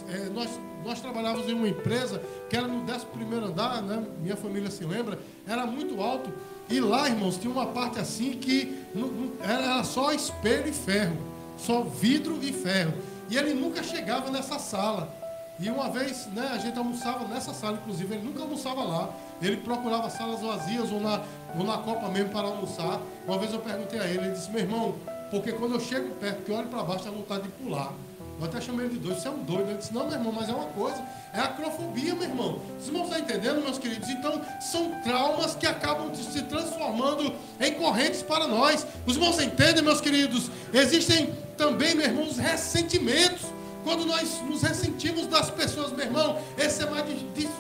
É, 0.09 0.29
nós, 0.29 0.49
nós 0.85 1.01
trabalhávamos 1.01 1.49
em 1.49 1.55
uma 1.55 1.69
empresa 1.69 2.23
que 2.49 2.57
era 2.57 2.69
no 2.69 2.83
11 2.83 3.45
andar, 3.45 3.83
né? 3.83 4.05
minha 4.23 4.37
família 4.37 4.71
se 4.71 4.85
lembra, 4.85 5.19
era 5.47 5.67
muito 5.67 6.01
alto. 6.01 6.33
E 6.71 6.81
lá, 6.81 7.09
irmãos, 7.09 7.37
tinha 7.37 7.53
uma 7.53 7.67
parte 7.67 7.99
assim 7.99 8.33
que 8.33 8.79
não, 8.95 9.09
não, 9.09 9.33
era 9.43 9.83
só 9.83 10.13
espelho 10.13 10.69
e 10.69 10.73
ferro, 10.73 11.17
só 11.57 11.83
vidro 11.83 12.39
e 12.43 12.53
ferro. 12.53 12.93
E 13.31 13.37
ele 13.37 13.55
nunca 13.55 13.83
chegava 13.83 14.31
nessa 14.31 14.59
sala. 14.59 15.18
E 15.61 15.69
uma 15.71 15.91
vez, 15.91 16.27
né, 16.27 16.51
a 16.53 16.59
gente 16.59 16.79
almoçava 16.79 17.27
nessa 17.27 17.53
sala, 17.53 17.79
inclusive, 17.83 18.15
ele 18.15 18.25
nunca 18.25 18.43
almoçava 18.43 18.83
lá. 18.83 19.11
Ele 19.43 19.57
procurava 19.57 20.09
salas 20.09 20.41
vazias 20.41 20.91
ou 20.93 21.01
na, 21.01 21.21
ou 21.57 21.65
na 21.65 21.79
Copa 21.79 22.09
mesmo 22.09 22.31
para 22.31 22.47
almoçar. 22.47 23.01
Uma 23.27 23.39
vez 23.39 23.53
eu 23.53 23.59
perguntei 23.59 23.99
a 23.99 24.07
ele, 24.07 24.19
ele 24.19 24.31
disse, 24.31 24.51
meu 24.51 24.61
irmão, 24.61 24.95
porque 25.31 25.53
quando 25.53 25.75
eu 25.75 25.81
chego 25.81 26.15
perto, 26.15 26.43
que 26.45 26.53
olho 26.53 26.69
para 26.69 26.83
baixo, 26.83 27.05
dá 27.05 27.11
vontade 27.11 27.43
de 27.43 27.49
pular. 27.51 27.93
Eu 28.41 28.47
até 28.47 28.61
chamei 28.61 28.87
ele 28.87 28.95
de 28.95 29.01
doido. 29.01 29.21
Você 29.21 29.27
é 29.27 29.31
um 29.33 29.43
doido. 29.43 29.69
Ele 29.69 29.79
disse, 29.79 29.93
não, 29.93 30.07
meu 30.07 30.13
irmão, 30.13 30.33
mas 30.33 30.49
é 30.49 30.53
uma 30.53 30.67
coisa. 30.67 31.03
É 31.33 31.41
acrofobia, 31.41 32.15
meu 32.15 32.23
irmão. 32.23 32.61
Vocês 32.79 32.93
não 32.93 33.03
estão 33.03 33.19
entendendo, 33.19 33.61
meus 33.61 33.79
queridos? 33.79 34.09
Então, 34.09 34.41
são 34.61 34.93
traumas 35.03 35.57
que 35.57 35.67
acabam 35.67 36.15
se 36.15 36.43
transformando 36.43 37.35
em 37.61 37.75
correntes 37.75 38.23
para 38.23 38.47
nós. 38.47 38.87
Os 39.05 39.17
irmãos 39.17 39.41
entendem, 39.41 39.83
meus 39.83 40.01
queridos? 40.01 40.51
Existem 40.73 41.35
também, 41.57 41.97
meu 41.97 42.07
irmão, 42.07 42.25
os 42.29 42.39
ressentimentos. 42.39 43.58
Quando 43.85 44.05
nós 44.05 44.41
nos 44.43 44.63
ressentimos 44.63 45.27
das 45.27 45.51
pessoas, 45.51 45.93
meu 45.93 46.07
irmão, 46.07 46.39
esse 46.57 46.83
é 46.83 46.91
mais 46.91 47.05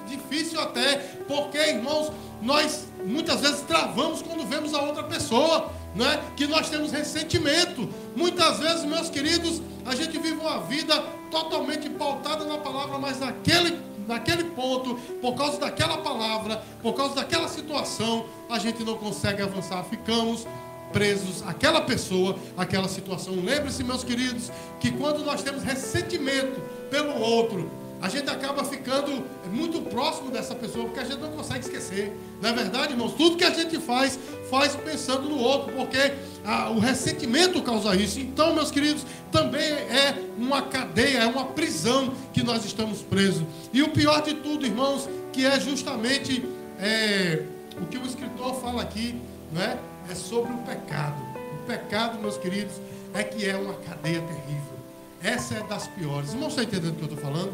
difícil 0.06 0.60
até, 0.60 0.96
porque, 1.26 1.58
irmãos, 1.58 2.12
nós 2.42 2.86
muitas 3.04 3.40
vezes 3.40 3.60
travamos 3.62 4.22
quando 4.22 4.46
vemos 4.46 4.74
a 4.74 4.82
outra 4.82 5.04
pessoa, 5.04 5.70
não 5.94 6.06
é? 6.06 6.20
Que 6.36 6.46
nós 6.46 6.68
temos 6.68 6.92
ressentimento. 6.92 7.88
Muitas 8.14 8.58
vezes, 8.58 8.84
meus 8.84 9.08
queridos, 9.08 9.62
a 9.84 9.94
gente 9.94 10.18
vive 10.18 10.38
uma 10.38 10.60
vida 10.60 11.00
totalmente 11.30 11.88
pautada 11.90 12.44
na 12.44 12.58
palavra, 12.58 12.98
mas 12.98 13.20
naquele, 13.20 13.80
naquele 14.06 14.44
ponto, 14.44 14.94
por 15.20 15.34
causa 15.34 15.58
daquela 15.58 15.98
palavra, 15.98 16.62
por 16.82 16.94
causa 16.94 17.14
daquela 17.14 17.48
situação, 17.48 18.26
a 18.50 18.58
gente 18.58 18.84
não 18.84 18.96
consegue 18.96 19.42
avançar. 19.42 19.82
Ficamos 19.84 20.46
presos 20.92 21.42
àquela 21.46 21.80
pessoa, 21.80 22.38
àquela 22.56 22.88
situação. 22.88 23.34
Lembre-se, 23.34 23.84
meus 23.84 24.04
queridos, 24.04 24.50
que 24.80 24.90
quando 24.92 25.24
nós 25.24 25.42
temos 25.42 25.62
ressentimento 25.62 26.60
pelo 26.90 27.18
outro, 27.20 27.70
a 28.00 28.08
gente 28.08 28.30
acaba 28.30 28.64
ficando 28.64 29.24
muito 29.50 29.80
próximo 29.82 30.30
dessa 30.30 30.54
pessoa, 30.54 30.84
porque 30.84 31.00
a 31.00 31.04
gente 31.04 31.18
não 31.18 31.32
consegue 31.32 31.60
esquecer. 31.60 32.16
Na 32.40 32.50
é 32.50 32.52
verdade, 32.52 32.92
irmãos, 32.92 33.14
tudo 33.14 33.36
que 33.36 33.44
a 33.44 33.50
gente 33.50 33.78
faz, 33.78 34.18
faz 34.48 34.76
pensando 34.76 35.28
no 35.28 35.36
outro, 35.36 35.72
porque 35.74 36.14
ah, 36.44 36.70
o 36.70 36.78
ressentimento 36.78 37.60
causa 37.60 37.96
isso. 37.96 38.20
Então, 38.20 38.54
meus 38.54 38.70
queridos, 38.70 39.04
também 39.32 39.62
é 39.62 40.14
uma 40.38 40.62
cadeia, 40.62 41.18
é 41.18 41.26
uma 41.26 41.46
prisão 41.46 42.14
que 42.32 42.42
nós 42.42 42.64
estamos 42.64 43.02
presos. 43.02 43.42
E 43.72 43.82
o 43.82 43.88
pior 43.88 44.22
de 44.22 44.34
tudo, 44.34 44.64
irmãos, 44.64 45.08
que 45.32 45.44
é 45.44 45.58
justamente 45.58 46.44
é, 46.78 47.42
o 47.80 47.86
que 47.86 47.98
o 47.98 48.06
escritor 48.06 48.60
fala 48.60 48.80
aqui, 48.80 49.16
não 49.52 49.60
é? 49.60 49.76
É 50.10 50.14
sobre 50.14 50.52
o 50.52 50.58
pecado. 50.58 51.20
O 51.52 51.66
pecado, 51.66 52.18
meus 52.18 52.36
queridos, 52.38 52.74
é 53.14 53.22
que 53.22 53.48
é 53.48 53.56
uma 53.56 53.74
cadeia 53.74 54.20
terrível. 54.20 54.78
Essa 55.22 55.56
é 55.56 55.62
das 55.64 55.86
piores. 55.88 56.32
Irmãos, 56.32 56.50
estão 56.50 56.64
entendendo 56.64 56.92
o 56.92 56.96
que 56.96 57.02
eu 57.02 57.08
estou 57.08 57.22
falando? 57.22 57.52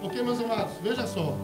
Porque, 0.00 0.22
meus 0.22 0.38
amados, 0.40 0.74
veja 0.82 1.06
só. 1.06 1.36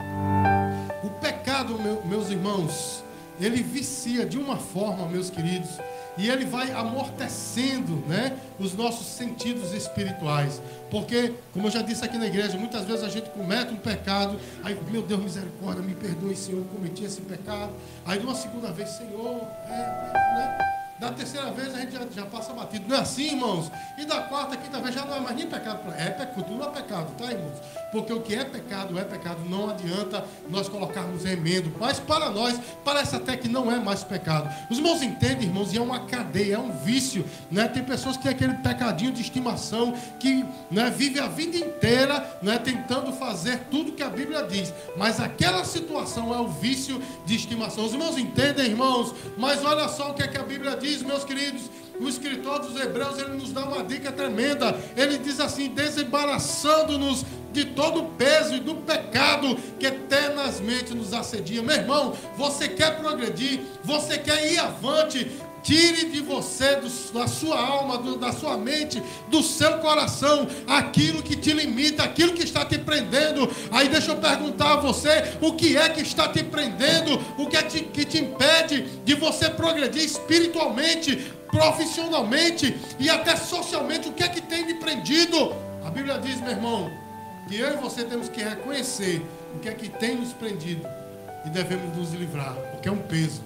O 1.02 1.10
pecado, 1.20 1.78
meu, 1.78 2.04
meus 2.04 2.30
irmãos, 2.30 3.02
ele 3.40 3.62
vicia 3.62 4.24
de 4.26 4.38
uma 4.38 4.56
forma, 4.56 5.08
meus 5.08 5.30
queridos, 5.30 5.70
e 6.16 6.28
ele 6.28 6.44
vai 6.44 6.70
amortecendo 6.72 7.96
né, 8.06 8.36
os 8.58 8.74
nossos 8.74 9.06
sentidos 9.06 9.72
espirituais. 9.72 10.60
Porque, 10.90 11.32
como 11.52 11.68
eu 11.68 11.70
já 11.70 11.82
disse 11.82 12.04
aqui 12.04 12.18
na 12.18 12.26
igreja, 12.26 12.58
muitas 12.58 12.84
vezes 12.84 13.02
a 13.02 13.08
gente 13.08 13.30
comete 13.30 13.72
um 13.72 13.78
pecado, 13.78 14.38
aí, 14.62 14.78
meu 14.90 15.02
Deus, 15.02 15.22
misericórdia, 15.22 15.82
me 15.82 15.94
perdoe, 15.94 16.36
Senhor, 16.36 16.58
eu 16.58 16.64
cometi 16.64 17.04
esse 17.04 17.20
pecado. 17.22 17.72
Aí, 18.04 18.18
de 18.18 18.24
uma 18.26 18.34
segunda 18.34 18.70
vez, 18.72 18.90
Senhor, 18.90 19.40
é, 19.68 19.72
é, 19.72 20.12
né? 20.34 20.81
Da 21.02 21.10
terceira 21.10 21.50
vez 21.50 21.74
a 21.74 21.80
gente 21.80 21.94
já, 21.94 22.06
já, 22.14 22.24
passa 22.26 22.52
batido. 22.52 22.84
Não 22.86 22.94
é 22.94 23.00
assim, 23.00 23.32
irmãos? 23.32 23.72
E 23.98 24.04
da 24.04 24.20
quarta, 24.20 24.56
quinta 24.56 24.78
vez 24.78 24.94
já 24.94 25.04
não 25.04 25.16
é 25.16 25.18
mais 25.18 25.34
nem 25.34 25.48
pecado. 25.48 25.80
É 25.98 26.10
pecado, 26.10 26.44
tudo 26.44 26.62
é 26.62 26.68
pecado, 26.68 27.12
tá, 27.18 27.24
irmãos? 27.24 27.58
Porque 27.90 28.12
o 28.12 28.20
que 28.20 28.36
é 28.36 28.44
pecado 28.44 28.96
é 28.96 29.02
pecado. 29.02 29.40
Não 29.50 29.68
adianta 29.68 30.24
nós 30.48 30.68
colocarmos 30.68 31.24
remendo. 31.24 31.74
Mas 31.80 31.98
para 31.98 32.30
nós, 32.30 32.56
parece 32.84 33.16
até 33.16 33.36
que 33.36 33.48
não 33.48 33.68
é 33.72 33.80
mais 33.80 34.04
pecado. 34.04 34.48
Os 34.70 34.78
irmãos 34.78 35.02
entendem, 35.02 35.48
irmãos, 35.48 35.72
e 35.72 35.76
é 35.76 35.80
uma 35.80 36.06
cadeia, 36.06 36.54
é 36.54 36.58
um 36.58 36.70
vício. 36.70 37.24
Né? 37.50 37.66
Tem 37.66 37.82
pessoas 37.82 38.16
que 38.16 38.22
têm 38.22 38.30
aquele 38.30 38.54
pecadinho 38.54 39.10
de 39.10 39.22
estimação, 39.22 39.94
que 40.20 40.46
né, 40.70 40.88
vive 40.88 41.18
a 41.18 41.26
vida 41.26 41.56
inteira 41.56 42.38
né, 42.40 42.58
tentando 42.58 43.12
fazer 43.12 43.58
tudo 43.72 43.90
que 43.90 44.04
a 44.04 44.08
Bíblia 44.08 44.44
diz. 44.44 44.72
Mas 44.96 45.18
aquela 45.18 45.64
situação 45.64 46.32
é 46.32 46.38
o 46.38 46.46
vício 46.46 47.02
de 47.26 47.34
estimação. 47.34 47.86
Os 47.86 47.92
irmãos 47.92 48.16
entendem, 48.16 48.66
irmãos? 48.66 49.12
Mas 49.36 49.64
olha 49.64 49.88
só 49.88 50.12
o 50.12 50.14
que, 50.14 50.22
é 50.22 50.28
que 50.28 50.38
a 50.38 50.44
Bíblia 50.44 50.76
diz 50.76 50.91
diz, 50.92 51.02
meus 51.02 51.24
queridos, 51.24 51.62
o 51.98 52.08
escritor 52.08 52.60
dos 52.60 52.78
Hebreus, 52.80 53.18
ele 53.18 53.34
nos 53.34 53.52
dá 53.52 53.64
uma 53.64 53.82
dica 53.82 54.12
tremenda. 54.12 54.78
Ele 54.96 55.18
diz 55.18 55.40
assim: 55.40 55.68
desembaraçando-nos 55.68 57.24
de 57.52 57.66
todo 57.66 58.02
o 58.02 58.08
peso 58.10 58.54
e 58.54 58.60
do 58.60 58.74
pecado 58.76 59.56
que 59.78 59.86
eternamente 59.86 60.94
nos 60.94 61.12
assedia. 61.12 61.62
Meu 61.62 61.76
irmão, 61.76 62.16
você 62.36 62.68
quer 62.68 62.98
progredir, 62.98 63.60
você 63.84 64.18
quer 64.18 64.52
ir 64.52 64.58
avante, 64.58 65.30
Tire 65.62 66.06
de 66.10 66.20
você, 66.20 66.76
do, 66.76 66.88
da 67.12 67.26
sua 67.28 67.60
alma, 67.60 67.96
do, 67.98 68.16
da 68.16 68.32
sua 68.32 68.56
mente, 68.56 69.00
do 69.28 69.42
seu 69.42 69.78
coração, 69.78 70.48
aquilo 70.66 71.22
que 71.22 71.36
te 71.36 71.52
limita, 71.52 72.02
aquilo 72.02 72.32
que 72.32 72.42
está 72.42 72.64
te 72.64 72.78
prendendo. 72.78 73.48
Aí 73.70 73.88
deixa 73.88 74.10
eu 74.10 74.16
perguntar 74.16 74.72
a 74.72 74.76
você: 74.76 75.36
o 75.40 75.52
que 75.52 75.76
é 75.76 75.88
que 75.88 76.02
está 76.02 76.28
te 76.28 76.42
prendendo? 76.42 77.20
O 77.38 77.46
que 77.46 77.56
é 77.56 77.62
que, 77.62 77.80
que 77.82 78.04
te 78.04 78.18
impede 78.18 78.82
de 79.04 79.14
você 79.14 79.48
progredir 79.48 80.04
espiritualmente, 80.04 81.32
profissionalmente 81.50 82.76
e 82.98 83.08
até 83.08 83.36
socialmente? 83.36 84.08
O 84.08 84.12
que 84.12 84.24
é 84.24 84.28
que 84.28 84.40
tem 84.40 84.66
me 84.66 84.74
prendido? 84.74 85.54
A 85.84 85.90
Bíblia 85.90 86.18
diz, 86.18 86.40
meu 86.40 86.50
irmão, 86.50 86.90
que 87.48 87.56
eu 87.56 87.74
e 87.74 87.76
você 87.76 88.04
temos 88.04 88.28
que 88.28 88.42
reconhecer 88.42 89.22
o 89.54 89.58
que 89.58 89.68
é 89.68 89.74
que 89.74 89.88
tem 89.88 90.16
nos 90.16 90.32
prendido 90.32 90.86
e 91.44 91.50
devemos 91.50 91.96
nos 91.96 92.12
livrar, 92.12 92.54
porque 92.72 92.88
é 92.88 92.92
um 92.92 92.98
peso, 92.98 93.42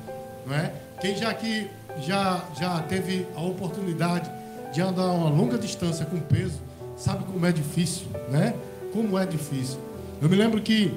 não 0.47 0.55
é? 0.55 0.73
Quem 1.01 1.17
já 1.17 1.31
aqui 1.31 1.71
já, 2.01 2.45
já 2.59 2.83
teve 2.83 3.27
a 3.35 3.41
oportunidade 3.43 4.31
de 4.73 4.81
andar 4.81 5.07
uma 5.07 5.31
longa 5.31 5.59
distância 5.59 6.05
com 6.05 6.19
peso, 6.19 6.61
sabe 6.97 7.25
como 7.25 7.45
é 7.47 7.53
difícil, 7.53 8.07
né? 8.29 8.55
Como 8.93 9.19
é 9.19 9.25
difícil. 9.27 9.79
Eu 10.21 10.29
me 10.29 10.37
lembro 10.37 10.61
que 10.61 10.95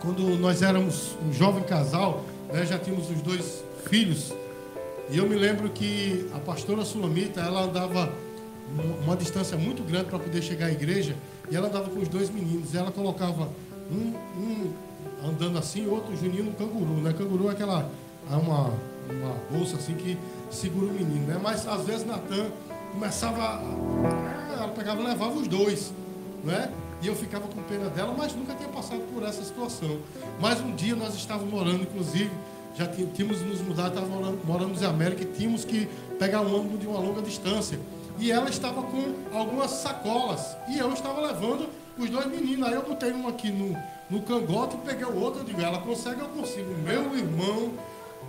quando 0.00 0.22
nós 0.38 0.62
éramos 0.62 1.16
um 1.26 1.32
jovem 1.32 1.62
casal, 1.64 2.24
né, 2.52 2.64
já 2.66 2.78
tínhamos 2.78 3.10
os 3.10 3.20
dois 3.22 3.64
filhos, 3.88 4.32
e 5.10 5.18
eu 5.18 5.28
me 5.28 5.36
lembro 5.36 5.68
que 5.70 6.28
a 6.34 6.38
pastora 6.38 6.84
Sulamita, 6.84 7.40
ela 7.40 7.62
andava 7.62 8.12
uma 9.04 9.16
distância 9.16 9.56
muito 9.56 9.82
grande 9.84 10.06
para 10.06 10.18
poder 10.18 10.42
chegar 10.42 10.66
à 10.66 10.72
igreja, 10.72 11.14
e 11.50 11.56
ela 11.56 11.68
andava 11.68 11.88
com 11.88 12.00
os 12.00 12.08
dois 12.08 12.30
meninos, 12.30 12.74
e 12.74 12.76
ela 12.76 12.90
colocava 12.90 13.48
um, 13.90 14.14
um 14.40 14.72
andando 15.24 15.58
assim, 15.58 15.86
outro 15.86 16.16
Juninho 16.16 16.44
no 16.44 16.52
canguru, 16.52 17.00
né? 17.00 17.12
Canguru 17.16 17.48
é 17.48 17.52
aquela 17.52 17.88
é 18.30 18.34
uma 18.34 18.72
uma 19.10 19.34
bolsa 19.50 19.76
assim 19.76 19.94
que 19.94 20.18
segura 20.50 20.86
o 20.86 20.92
menino, 20.92 21.26
né? 21.26 21.38
Mas 21.42 21.66
às 21.66 21.84
vezes 21.84 22.06
Natan 22.06 22.46
começava, 22.92 23.60
ela 24.52 24.68
pegava 24.68 25.00
e 25.00 25.04
levava 25.04 25.32
os 25.32 25.46
dois, 25.46 25.92
né? 26.44 26.72
E 27.02 27.06
eu 27.06 27.14
ficava 27.14 27.46
com 27.46 27.62
pena 27.64 27.90
dela, 27.90 28.14
mas 28.16 28.34
nunca 28.34 28.54
tinha 28.54 28.68
passado 28.68 29.00
por 29.12 29.22
essa 29.22 29.44
situação. 29.44 29.98
Mas 30.40 30.60
um 30.60 30.74
dia 30.74 30.96
nós 30.96 31.14
estávamos 31.14 31.52
morando, 31.52 31.82
inclusive, 31.82 32.30
já 32.76 32.86
tínhamos 32.86 33.40
nos 33.42 33.60
mudado, 33.60 33.94
estávamos 33.94 34.38
morando, 34.44 34.82
em 34.82 34.86
América 34.86 35.22
e 35.22 35.26
tínhamos 35.26 35.64
que 35.64 35.86
pegar 36.18 36.40
um 36.40 36.54
ônibus 36.54 36.80
de 36.80 36.86
uma 36.86 36.98
longa 36.98 37.22
distância. 37.22 37.78
E 38.18 38.32
ela 38.32 38.48
estava 38.48 38.82
com 38.82 39.14
algumas 39.32 39.70
sacolas 39.72 40.56
e 40.68 40.78
eu 40.78 40.90
estava 40.92 41.20
levando 41.20 41.68
os 41.98 42.08
dois 42.08 42.26
meninos. 42.26 42.66
Aí 42.66 42.74
eu 42.74 42.82
botei 42.82 43.12
um 43.12 43.28
aqui 43.28 43.50
no, 43.50 43.76
no 44.08 44.22
cangote 44.22 44.76
peguei 44.78 45.04
o 45.04 45.20
outro. 45.20 45.40
Eu 45.40 45.44
digo, 45.44 45.60
ela 45.60 45.78
consegue, 45.78 46.20
eu 46.20 46.28
consigo. 46.28 46.74
Meu 46.78 47.14
irmão 47.16 47.72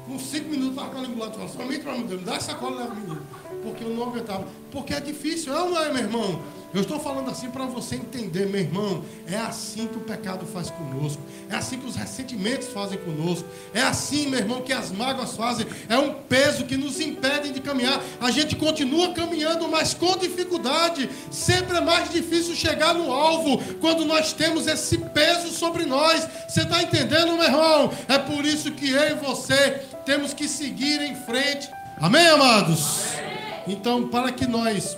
com 0.08 0.18
cinco 0.18 0.50
minutos 0.50 0.72
estava 0.72 0.90
com 0.90 0.98
a 0.98 1.02
ambulante 1.02 1.52
somente 1.52 1.84
para 1.84 1.98
me 1.98 2.18
dar 2.18 2.36
essa 2.36 2.56
cola 2.56 2.82
leva 2.82 2.96
menino. 2.96 3.22
Porque 3.62 3.84
eu 3.84 3.90
não 3.90 4.04
aguentava. 4.04 4.48
Porque 4.72 4.94
é 4.94 5.00
difícil, 5.02 5.54
é 5.54 5.62
ou 5.62 5.70
não 5.70 5.82
é, 5.82 5.92
meu 5.92 6.04
irmão? 6.04 6.42
Eu 6.74 6.82
estou 6.82 7.00
falando 7.00 7.32
assim 7.32 7.50
para 7.50 7.66
você 7.66 7.96
entender, 7.96 8.46
meu 8.46 8.60
irmão. 8.60 9.04
É 9.26 9.38
assim 9.38 9.88
que 9.88 9.98
o 9.98 10.02
pecado 10.02 10.46
faz 10.46 10.70
conosco. 10.70 11.22
É 11.50 11.56
assim 11.56 11.80
que 11.80 11.88
os 11.88 11.96
ressentimentos 11.96 12.68
fazem 12.68 12.98
conosco. 12.98 13.48
É 13.74 13.82
assim, 13.82 14.28
meu 14.28 14.40
irmão, 14.40 14.62
que 14.62 14.74
as 14.74 14.92
mágoas 14.92 15.36
fazem. 15.36 15.66
É 15.88 15.98
um 15.98 16.14
peso 16.14 16.66
que 16.66 16.76
nos 16.76 17.00
impede 17.00 17.52
de 17.52 17.62
caminhar. 17.62 18.02
A 18.20 18.32
gente 18.32 18.56
continua 18.56 19.14
caminhando, 19.14 19.68
mas 19.70 19.94
com 19.94 20.18
dificuldade. 20.18 21.10
Sempre 21.32 21.78
é 21.78 21.82
mais 21.82 22.10
difícil 22.10 22.56
chegar 22.56 22.94
no 22.94 23.12
alvo 23.12 23.64
quando 23.80 24.04
nós 24.04 24.34
temos 24.34 24.68
esse 24.68 24.98
peso 24.98 25.50
sobre 25.50 25.86
nós. 25.86 26.28
Você 26.50 26.62
está 26.62 26.84
entendendo, 26.84 27.38
meu 27.38 27.44
irmão? 27.44 27.92
É 28.10 28.18
por 28.18 28.46
isso 28.46 28.72
que 28.72 28.90
eu 28.90 29.12
e 29.12 29.14
você 29.14 29.82
temos 30.06 30.34
que 30.34 30.48
seguir 30.48 31.02
em 31.02 31.16
frente. 31.16 31.70
Amém, 32.00 32.28
amados? 32.28 33.16
Amém. 33.18 33.38
Então, 33.68 34.08
para 34.08 34.32
que 34.32 34.46
nós 34.46 34.98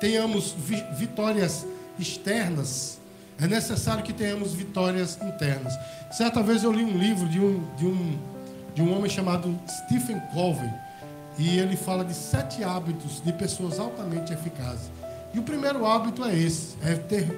tenhamos 0.00 0.54
vitórias 0.96 1.66
externas, 1.98 2.98
é 3.38 3.46
necessário 3.46 4.02
que 4.02 4.12
tenhamos 4.12 4.54
vitórias 4.54 5.18
internas. 5.22 5.72
Certa 6.10 6.42
vez 6.42 6.64
eu 6.64 6.72
li 6.72 6.84
um 6.84 6.98
livro 6.98 7.28
de 7.28 7.38
um, 7.38 7.64
de 7.76 7.86
um, 7.86 8.18
de 8.74 8.82
um 8.82 8.96
homem 8.96 9.10
chamado 9.10 9.58
Stephen 9.84 10.20
Covey, 10.32 10.70
e 11.38 11.58
ele 11.58 11.76
fala 11.76 12.04
de 12.04 12.14
sete 12.14 12.64
hábitos 12.64 13.22
de 13.22 13.32
pessoas 13.32 13.78
altamente 13.78 14.32
eficazes. 14.32 14.90
E 15.32 15.38
o 15.38 15.42
primeiro 15.42 15.86
hábito 15.86 16.24
é 16.24 16.36
esse: 16.36 16.76
é 16.82 16.94
ter 16.94 17.30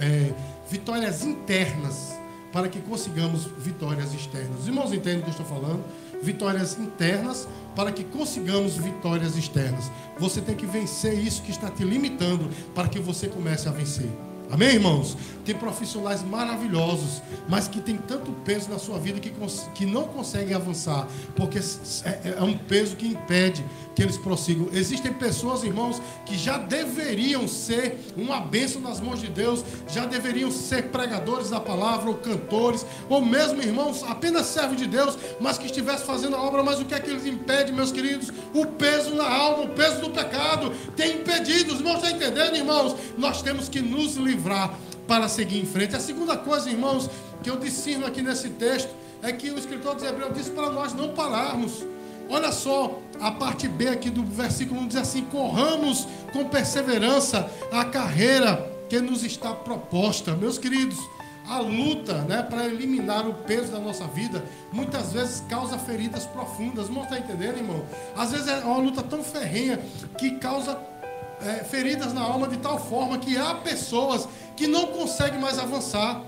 é, 0.00 0.32
vitórias 0.70 1.24
internas 1.24 2.14
para 2.52 2.68
que 2.68 2.80
consigamos 2.80 3.46
vitórias 3.58 4.14
externas. 4.14 4.60
Os 4.60 4.68
irmãos 4.68 4.92
entendem 4.92 5.20
o 5.20 5.22
que 5.22 5.28
eu 5.28 5.42
estou 5.42 5.46
falando? 5.46 5.82
Vitórias 6.22 6.78
internas 6.78 7.48
para 7.74 7.90
que 7.90 8.04
consigamos 8.04 8.76
vitórias 8.76 9.36
externas. 9.36 9.90
Você 10.18 10.40
tem 10.40 10.54
que 10.54 10.66
vencer 10.66 11.18
isso 11.18 11.42
que 11.42 11.50
está 11.50 11.68
te 11.68 11.84
limitando 11.84 12.48
para 12.74 12.88
que 12.88 13.00
você 13.00 13.26
comece 13.28 13.68
a 13.68 13.72
vencer. 13.72 14.08
Amém, 14.52 14.74
irmãos? 14.74 15.16
Tem 15.46 15.54
profissionais 15.54 16.22
maravilhosos, 16.22 17.22
mas 17.48 17.68
que 17.68 17.80
tem 17.80 17.96
tanto 17.96 18.30
peso 18.44 18.68
na 18.68 18.78
sua 18.78 18.98
vida 18.98 19.18
que, 19.18 19.32
que 19.74 19.86
não 19.86 20.04
conseguem 20.04 20.54
avançar, 20.54 21.08
porque 21.34 21.58
é, 21.58 22.34
é, 22.36 22.42
um 22.42 22.56
peso 22.58 22.94
que 22.94 23.06
impede 23.06 23.64
que 23.94 24.02
eles 24.02 24.16
prossigam. 24.16 24.68
Existem 24.72 25.12
pessoas, 25.12 25.62
irmãos, 25.64 26.00
que 26.24 26.36
já 26.36 26.58
deveriam 26.58 27.46
ser 27.46 27.98
uma 28.16 28.40
bênção 28.40 28.80
nas 28.80 29.00
mãos 29.00 29.20
de 29.20 29.28
Deus, 29.28 29.64
já 29.88 30.06
deveriam 30.06 30.50
ser 30.50 30.88
pregadores 30.88 31.50
da 31.50 31.60
palavra, 31.60 32.08
ou 32.08 32.16
cantores, 32.16 32.86
ou 33.08 33.20
mesmo, 33.24 33.60
irmãos, 33.62 34.02
apenas 34.04 34.46
servos 34.46 34.76
de 34.76 34.86
Deus, 34.86 35.18
mas 35.40 35.58
que 35.58 35.66
estivessem 35.66 36.06
fazendo 36.06 36.36
a 36.36 36.42
obra, 36.42 36.62
mas 36.62 36.80
o 36.80 36.84
que 36.84 36.94
é 36.94 37.00
que 37.00 37.10
eles 37.10 37.26
impede, 37.26 37.72
meus 37.72 37.92
queridos? 37.92 38.30
O 38.54 38.66
peso 38.66 39.14
na 39.14 39.28
alma, 39.28 39.64
o 39.64 39.68
peso 39.70 40.00
do 40.00 40.10
pecado, 40.10 40.72
tem 40.96 41.16
impedido. 41.16 41.72
Os 41.72 41.80
irmãos 41.80 42.02
estão 42.02 42.10
entendendo, 42.10 42.56
irmãos? 42.56 42.96
Nós 43.16 43.42
temos 43.42 43.68
que 43.68 43.80
nos 43.80 44.16
livrar 44.16 44.74
para 45.06 45.28
seguir 45.28 45.58
em 45.58 45.66
frente. 45.66 45.96
A 45.96 46.00
segunda 46.00 46.36
coisa, 46.36 46.70
irmãos, 46.70 47.10
que 47.42 47.50
eu 47.50 47.56
discerno 47.56 48.06
aqui 48.06 48.22
nesse 48.22 48.48
texto 48.50 48.90
é 49.22 49.32
que 49.32 49.50
o 49.50 49.58
escritor 49.58 49.96
de 49.96 50.04
Hebreus 50.04 50.34
disse 50.34 50.50
para 50.50 50.70
nós 50.70 50.92
não 50.92 51.10
pararmos. 51.10 51.84
Olha 52.28 52.50
só, 52.50 53.00
a 53.22 53.30
parte 53.30 53.68
B 53.68 53.88
aqui 53.88 54.10
do 54.10 54.24
versículo 54.24 54.80
1 54.80 54.88
diz 54.88 54.96
assim: 54.96 55.24
corramos 55.26 56.08
com 56.32 56.48
perseverança 56.48 57.48
a 57.70 57.84
carreira 57.84 58.70
que 58.88 59.00
nos 59.00 59.22
está 59.22 59.54
proposta. 59.54 60.34
Meus 60.34 60.58
queridos, 60.58 60.98
a 61.48 61.60
luta 61.60 62.22
né, 62.22 62.42
para 62.42 62.66
eliminar 62.66 63.26
o 63.26 63.34
peso 63.34 63.70
da 63.70 63.78
nossa 63.78 64.06
vida 64.08 64.44
muitas 64.72 65.12
vezes 65.12 65.42
causa 65.48 65.78
feridas 65.78 66.26
profundas. 66.26 66.88
Não 66.88 67.04
está 67.04 67.18
entendendo, 67.18 67.58
irmão? 67.58 67.84
Às 68.16 68.32
vezes 68.32 68.48
é 68.48 68.56
uma 68.56 68.78
luta 68.78 69.02
tão 69.02 69.22
ferrenha 69.22 69.78
que 70.18 70.32
causa 70.32 70.76
é, 71.40 71.64
feridas 71.64 72.12
na 72.12 72.22
alma 72.22 72.48
de 72.48 72.56
tal 72.56 72.78
forma 72.78 73.18
que 73.18 73.38
há 73.38 73.54
pessoas 73.54 74.28
que 74.56 74.66
não 74.66 74.88
conseguem 74.88 75.40
mais 75.40 75.58
avançar. 75.60 76.22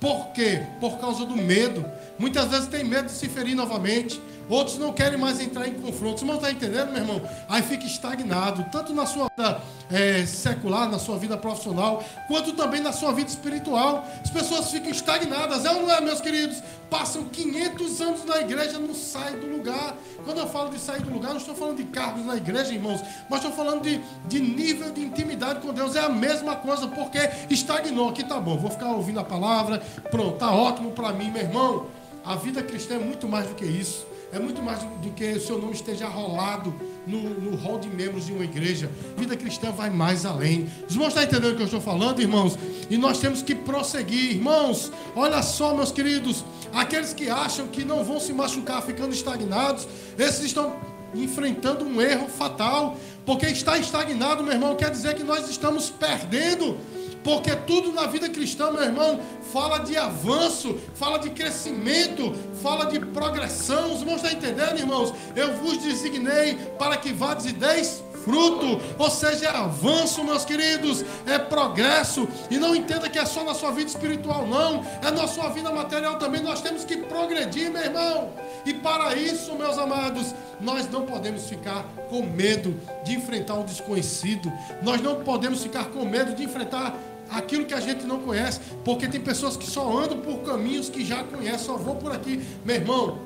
Por 0.00 0.32
quê? 0.32 0.66
Por 0.80 0.98
causa 0.98 1.24
do 1.24 1.36
medo. 1.36 1.84
Muitas 2.18 2.48
vezes 2.48 2.66
tem 2.66 2.82
medo 2.82 3.06
de 3.06 3.12
se 3.12 3.28
ferir 3.28 3.54
novamente. 3.54 4.20
Outros 4.48 4.78
não 4.78 4.92
querem 4.92 5.18
mais 5.18 5.40
entrar 5.40 5.66
em 5.66 5.74
confronto. 5.74 6.20
Você 6.20 6.26
não 6.26 6.36
está 6.36 6.50
entendendo, 6.50 6.90
meu 6.90 7.02
irmão? 7.02 7.22
Aí 7.48 7.62
fica 7.62 7.86
estagnado, 7.86 8.66
tanto 8.70 8.92
na 8.92 9.06
sua 9.06 9.28
vida 9.28 9.60
é, 9.90 10.26
secular, 10.26 10.90
na 10.90 10.98
sua 10.98 11.18
vida 11.18 11.36
profissional, 11.36 12.02
quanto 12.28 12.52
também 12.52 12.80
na 12.80 12.92
sua 12.92 13.12
vida 13.12 13.28
espiritual. 13.28 14.06
As 14.22 14.30
pessoas 14.30 14.70
ficam 14.70 14.90
estagnadas, 14.90 15.64
é 15.64 15.70
ou 15.70 15.82
não 15.82 15.90
é, 15.90 16.00
meus 16.00 16.20
queridos? 16.20 16.62
Passam 16.90 17.24
500 17.24 18.00
anos 18.00 18.24
na 18.24 18.40
igreja, 18.40 18.78
não 18.78 18.94
saem 18.94 19.38
do 19.38 19.46
lugar. 19.46 19.96
Quando 20.24 20.38
eu 20.38 20.46
falo 20.46 20.70
de 20.70 20.78
sair 20.78 21.00
do 21.00 21.10
lugar, 21.10 21.30
não 21.30 21.38
estou 21.38 21.54
falando 21.54 21.76
de 21.76 21.84
cargos 21.84 22.24
na 22.24 22.36
igreja, 22.36 22.72
irmãos, 22.72 23.00
mas 23.30 23.40
estou 23.40 23.56
falando 23.56 23.82
de, 23.82 24.00
de 24.26 24.40
nível 24.40 24.90
de 24.90 25.02
intimidade 25.02 25.60
com 25.60 25.72
Deus. 25.72 25.96
É 25.96 26.00
a 26.00 26.08
mesma 26.08 26.56
coisa, 26.56 26.86
porque 26.88 27.18
estagnou. 27.48 28.10
Aqui 28.10 28.24
tá 28.24 28.38
bom, 28.38 28.58
vou 28.58 28.70
ficar 28.70 28.88
ouvindo 28.88 29.20
a 29.20 29.24
palavra, 29.24 29.82
pronto, 30.10 30.36
tá 30.36 30.50
ótimo 30.50 30.90
para 30.92 31.12
mim, 31.12 31.30
meu 31.30 31.42
irmão. 31.42 31.86
A 32.24 32.36
vida 32.36 32.62
cristã 32.62 32.94
é 32.94 32.98
muito 32.98 33.26
mais 33.26 33.48
do 33.48 33.54
que 33.54 33.64
isso. 33.64 34.11
É 34.32 34.38
muito 34.38 34.62
mais 34.62 34.78
do 34.80 35.10
que 35.10 35.32
o 35.32 35.40
seu 35.40 35.58
nome 35.58 35.74
esteja 35.74 36.08
rolado 36.08 36.74
no, 37.06 37.54
hall 37.56 37.78
de 37.78 37.86
membros 37.90 38.24
de 38.24 38.32
uma 38.32 38.44
igreja. 38.44 38.90
Vida 39.14 39.36
cristã 39.36 39.70
vai 39.70 39.90
mais 39.90 40.24
além. 40.24 40.66
Os 40.88 40.94
irmãos 40.94 41.08
estão 41.08 41.22
entendendo 41.22 41.52
o 41.52 41.56
que 41.56 41.60
eu 41.60 41.66
estou 41.66 41.82
falando, 41.82 42.22
irmãos? 42.22 42.58
E 42.88 42.96
nós 42.96 43.18
temos 43.18 43.42
que 43.42 43.54
prosseguir. 43.54 44.36
Irmãos, 44.36 44.90
olha 45.14 45.42
só, 45.42 45.74
meus 45.74 45.92
queridos. 45.92 46.46
Aqueles 46.72 47.12
que 47.12 47.28
acham 47.28 47.66
que 47.66 47.84
não 47.84 48.02
vão 48.02 48.18
se 48.18 48.32
machucar 48.32 48.80
ficando 48.80 49.12
estagnados, 49.12 49.86
esses 50.18 50.46
estão 50.46 50.76
enfrentando 51.14 51.84
um 51.84 52.00
erro 52.00 52.26
fatal. 52.26 52.96
Porque 53.26 53.44
estar 53.46 53.76
estagnado, 53.76 54.42
meu 54.42 54.54
irmão, 54.54 54.74
quer 54.74 54.90
dizer 54.90 55.14
que 55.14 55.22
nós 55.22 55.46
estamos 55.50 55.90
perdendo 55.90 56.78
porque 57.24 57.54
tudo 57.54 57.92
na 57.92 58.06
vida 58.06 58.28
cristã, 58.28 58.70
meu 58.70 58.82
irmão, 58.82 59.20
fala 59.52 59.78
de 59.78 59.96
avanço, 59.96 60.78
fala 60.94 61.18
de 61.18 61.30
crescimento, 61.30 62.34
fala 62.62 62.86
de 62.86 62.98
progressão. 62.98 63.94
Os 63.94 64.00
irmãos 64.00 64.16
estão 64.16 64.32
entendendo, 64.32 64.78
irmãos? 64.78 65.12
Eu 65.36 65.56
vos 65.56 65.78
designei 65.78 66.56
para 66.78 66.96
que 66.96 67.12
vades 67.12 67.46
e 67.46 67.52
deis 67.52 68.02
fruto, 68.24 68.80
ou 68.98 69.10
seja, 69.10 69.46
é 69.46 69.56
avanço, 69.56 70.24
meus 70.24 70.44
queridos, 70.44 71.04
é 71.26 71.38
progresso. 71.38 72.28
E 72.50 72.56
não 72.56 72.74
entenda 72.74 73.08
que 73.08 73.18
é 73.18 73.24
só 73.24 73.44
na 73.44 73.54
sua 73.54 73.70
vida 73.72 73.90
espiritual, 73.90 74.46
não, 74.46 74.84
é 75.02 75.10
na 75.10 75.26
sua 75.26 75.48
vida 75.48 75.70
material 75.70 76.18
também. 76.18 76.42
Nós 76.42 76.62
temos 76.62 76.84
que 76.84 76.96
progredir, 76.96 77.70
meu 77.70 77.82
irmão. 77.82 78.30
E 78.64 78.72
para 78.72 79.14
isso, 79.16 79.54
meus 79.54 79.76
amados, 79.76 80.34
nós 80.60 80.88
não 80.88 81.04
podemos 81.04 81.48
ficar 81.48 81.84
com 82.08 82.22
medo 82.22 82.78
de 83.04 83.14
enfrentar 83.14 83.54
o 83.54 83.64
desconhecido, 83.64 84.52
nós 84.82 85.00
não 85.00 85.24
podemos 85.24 85.62
ficar 85.62 85.86
com 85.86 86.04
medo 86.04 86.34
de 86.34 86.44
enfrentar 86.44 86.94
aquilo 87.32 87.64
que 87.64 87.74
a 87.74 87.80
gente 87.80 88.04
não 88.04 88.20
conhece, 88.20 88.60
porque 88.84 89.08
tem 89.08 89.20
pessoas 89.20 89.56
que 89.56 89.68
só 89.68 89.98
andam 89.98 90.18
por 90.20 90.38
caminhos 90.38 90.88
que 90.88 91.04
já 91.04 91.22
conhecem, 91.24 91.66
só 91.66 91.76
vou 91.76 91.96
por 91.96 92.12
aqui. 92.12 92.42
Meu 92.64 92.76
irmão, 92.76 93.18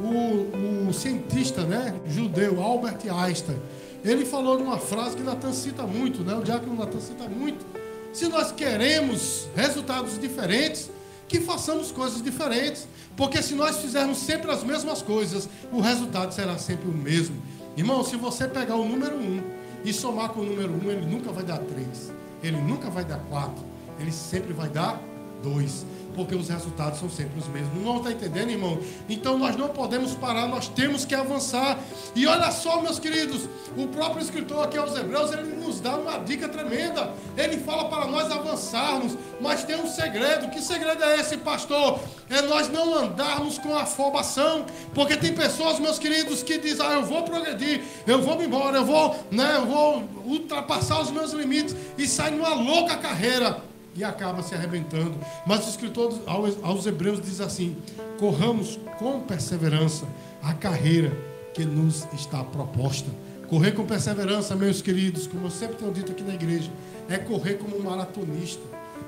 o, 0.00 0.88
o 0.88 0.92
cientista 0.92 1.62
né, 1.62 1.94
judeu 2.06 2.60
Albert 2.62 2.98
Einstein, 3.10 3.58
ele 4.04 4.24
falou 4.24 4.58
numa 4.58 4.78
frase 4.78 5.16
que 5.16 5.22
Natan 5.22 5.52
cita 5.52 5.82
muito, 5.82 6.22
né? 6.22 6.34
O 6.34 6.42
diácono 6.42 6.76
Natan 6.76 7.00
cita 7.00 7.28
muito. 7.28 7.64
Se 8.12 8.28
nós 8.28 8.52
queremos 8.52 9.48
resultados 9.56 10.18
diferentes, 10.18 10.90
que 11.28 11.40
façamos 11.40 11.90
coisas 11.90 12.22
diferentes. 12.22 12.86
Porque 13.16 13.42
se 13.42 13.54
nós 13.54 13.78
fizermos 13.78 14.18
sempre 14.18 14.50
as 14.50 14.62
mesmas 14.62 15.02
coisas, 15.02 15.48
o 15.72 15.80
resultado 15.80 16.32
será 16.32 16.58
sempre 16.58 16.88
o 16.88 16.92
mesmo. 16.92 17.36
Irmão, 17.76 18.04
se 18.04 18.16
você 18.16 18.46
pegar 18.46 18.76
o 18.76 18.86
número 18.86 19.16
1 19.16 19.20
um 19.20 19.42
e 19.84 19.92
somar 19.92 20.30
com 20.30 20.40
o 20.40 20.44
número 20.44 20.72
1, 20.72 20.86
um, 20.86 20.90
ele 20.90 21.06
nunca 21.06 21.32
vai 21.32 21.44
dar 21.44 21.58
3. 21.58 22.12
Ele 22.46 22.60
nunca 22.60 22.88
vai 22.88 23.04
dar 23.04 23.18
4. 23.28 23.52
Ele 23.98 24.12
sempre 24.12 24.52
vai 24.52 24.68
dar 24.68 25.00
2 25.42 25.84
porque 26.16 26.34
os 26.34 26.48
resultados 26.48 26.98
são 26.98 27.10
sempre 27.10 27.38
os 27.38 27.46
mesmos. 27.46 27.84
Não 27.84 27.98
está 27.98 28.10
entendendo, 28.10 28.50
irmão? 28.50 28.78
Então 29.08 29.36
nós 29.36 29.54
não 29.54 29.68
podemos 29.68 30.14
parar, 30.14 30.48
nós 30.48 30.66
temos 30.66 31.04
que 31.04 31.14
avançar. 31.14 31.78
E 32.14 32.26
olha 32.26 32.50
só, 32.50 32.80
meus 32.80 32.98
queridos, 32.98 33.42
o 33.76 33.86
próprio 33.88 34.22
escritor 34.22 34.64
aqui 34.64 34.78
aos 34.78 34.96
Hebreus, 34.96 35.30
ele 35.32 35.54
nos 35.56 35.78
dá 35.80 35.94
uma 35.96 36.18
dica 36.18 36.48
tremenda. 36.48 37.12
Ele 37.36 37.58
fala 37.58 37.88
para 37.90 38.06
nós 38.06 38.32
avançarmos, 38.32 39.16
mas 39.40 39.62
tem 39.62 39.76
um 39.76 39.86
segredo. 39.86 40.48
Que 40.48 40.62
segredo 40.62 41.04
é 41.04 41.20
esse, 41.20 41.36
pastor? 41.36 42.00
É 42.30 42.40
nós 42.42 42.68
não 42.68 42.94
andarmos 42.94 43.58
com 43.58 43.76
afobação, 43.76 44.64
porque 44.94 45.16
tem 45.16 45.34
pessoas, 45.34 45.78
meus 45.78 45.98
queridos, 45.98 46.42
que 46.42 46.56
dizem: 46.58 46.84
"Ah, 46.84 46.94
eu 46.94 47.04
vou 47.04 47.22
progredir, 47.22 47.82
eu 48.06 48.22
vou 48.22 48.36
me 48.38 48.46
embora, 48.46 48.78
eu 48.78 48.84
vou, 48.84 49.14
né, 49.30 49.56
eu 49.56 49.66
vou 49.66 50.08
ultrapassar 50.24 51.00
os 51.02 51.10
meus 51.10 51.32
limites" 51.32 51.76
e 51.98 52.08
sai 52.08 52.30
numa 52.30 52.54
louca 52.54 52.96
carreira 52.96 53.62
e 53.96 54.04
acaba 54.04 54.42
se 54.42 54.54
arrebentando. 54.54 55.14
Mas 55.46 55.66
o 55.66 55.70
escritor 55.70 56.12
aos, 56.26 56.86
Hebreus 56.86 57.20
diz 57.20 57.40
assim: 57.40 57.76
corramos 58.18 58.78
com 58.98 59.20
perseverança 59.20 60.06
a 60.42 60.52
carreira 60.52 61.12
que 61.54 61.64
nos 61.64 62.06
está 62.12 62.44
proposta. 62.44 63.10
Correr 63.48 63.72
com 63.72 63.86
perseverança, 63.86 64.56
meus 64.56 64.82
queridos, 64.82 65.26
como 65.26 65.46
eu 65.46 65.50
sempre 65.50 65.76
tenho 65.76 65.92
dito 65.92 66.10
aqui 66.10 66.22
na 66.22 66.34
igreja, 66.34 66.70
é 67.08 67.16
correr 67.16 67.54
como 67.54 67.76
um 67.76 67.82
maratonista. 67.82 68.62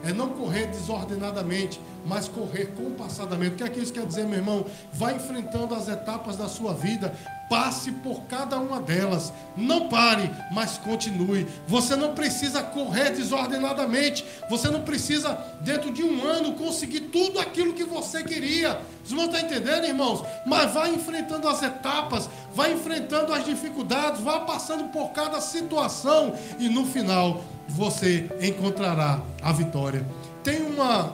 É 0.05 0.13
não 0.13 0.29
correr 0.29 0.67
desordenadamente, 0.67 1.81
mas 2.09 2.27
correr 2.27 2.73
compassadamente. 2.75 3.55
O 3.55 3.57
que 3.57 3.63
é 3.65 3.69
que 3.69 3.81
isso 3.81 3.93
quer 3.93 4.07
dizer, 4.07 4.25
meu 4.25 4.39
irmão? 4.39 4.65
Vai 4.93 5.15
enfrentando 5.15 5.75
as 5.75 5.89
etapas 5.89 6.37
da 6.37 6.49
sua 6.49 6.73
vida, 6.73 7.15
passe 7.51 7.93
por 7.93 8.23
cada 8.23 8.59
uma 8.59 8.81
delas. 8.81 9.33
Não 9.57 9.89
pare, 9.89 10.31
mas 10.51 10.79
continue. 10.79 11.47
Você 11.67 11.95
não 11.95 12.15
precisa 12.15 12.63
correr 12.63 13.11
desordenadamente. 13.11 14.25
Você 14.49 14.69
não 14.69 14.83
precisa, 14.83 15.35
dentro 15.61 15.93
de 15.93 16.03
um 16.03 16.25
ano, 16.25 16.55
conseguir 16.55 17.01
tudo 17.01 17.39
aquilo 17.39 17.75
que 17.75 17.85
você 17.85 18.25
queria. 18.25 18.81
Vocês 19.05 19.13
vão 19.13 19.27
estar 19.27 19.41
entendendo, 19.41 19.85
irmãos? 19.85 20.25
Mas 20.47 20.73
vai 20.73 20.95
enfrentando 20.95 21.47
as 21.47 21.63
etapas, 21.63 22.29
vai 22.55 22.73
enfrentando 22.73 23.33
as 23.33 23.45
dificuldades, 23.45 24.23
vai 24.23 24.45
passando 24.47 24.85
por 24.91 25.11
cada 25.11 25.41
situação 25.41 26.35
e 26.59 26.69
no 26.69 26.87
final 26.87 27.43
você 27.69 28.29
encontrará 28.41 29.21
a 29.43 29.53
vitória. 29.53 30.05
Tem 30.43 30.63
uma, 30.63 31.13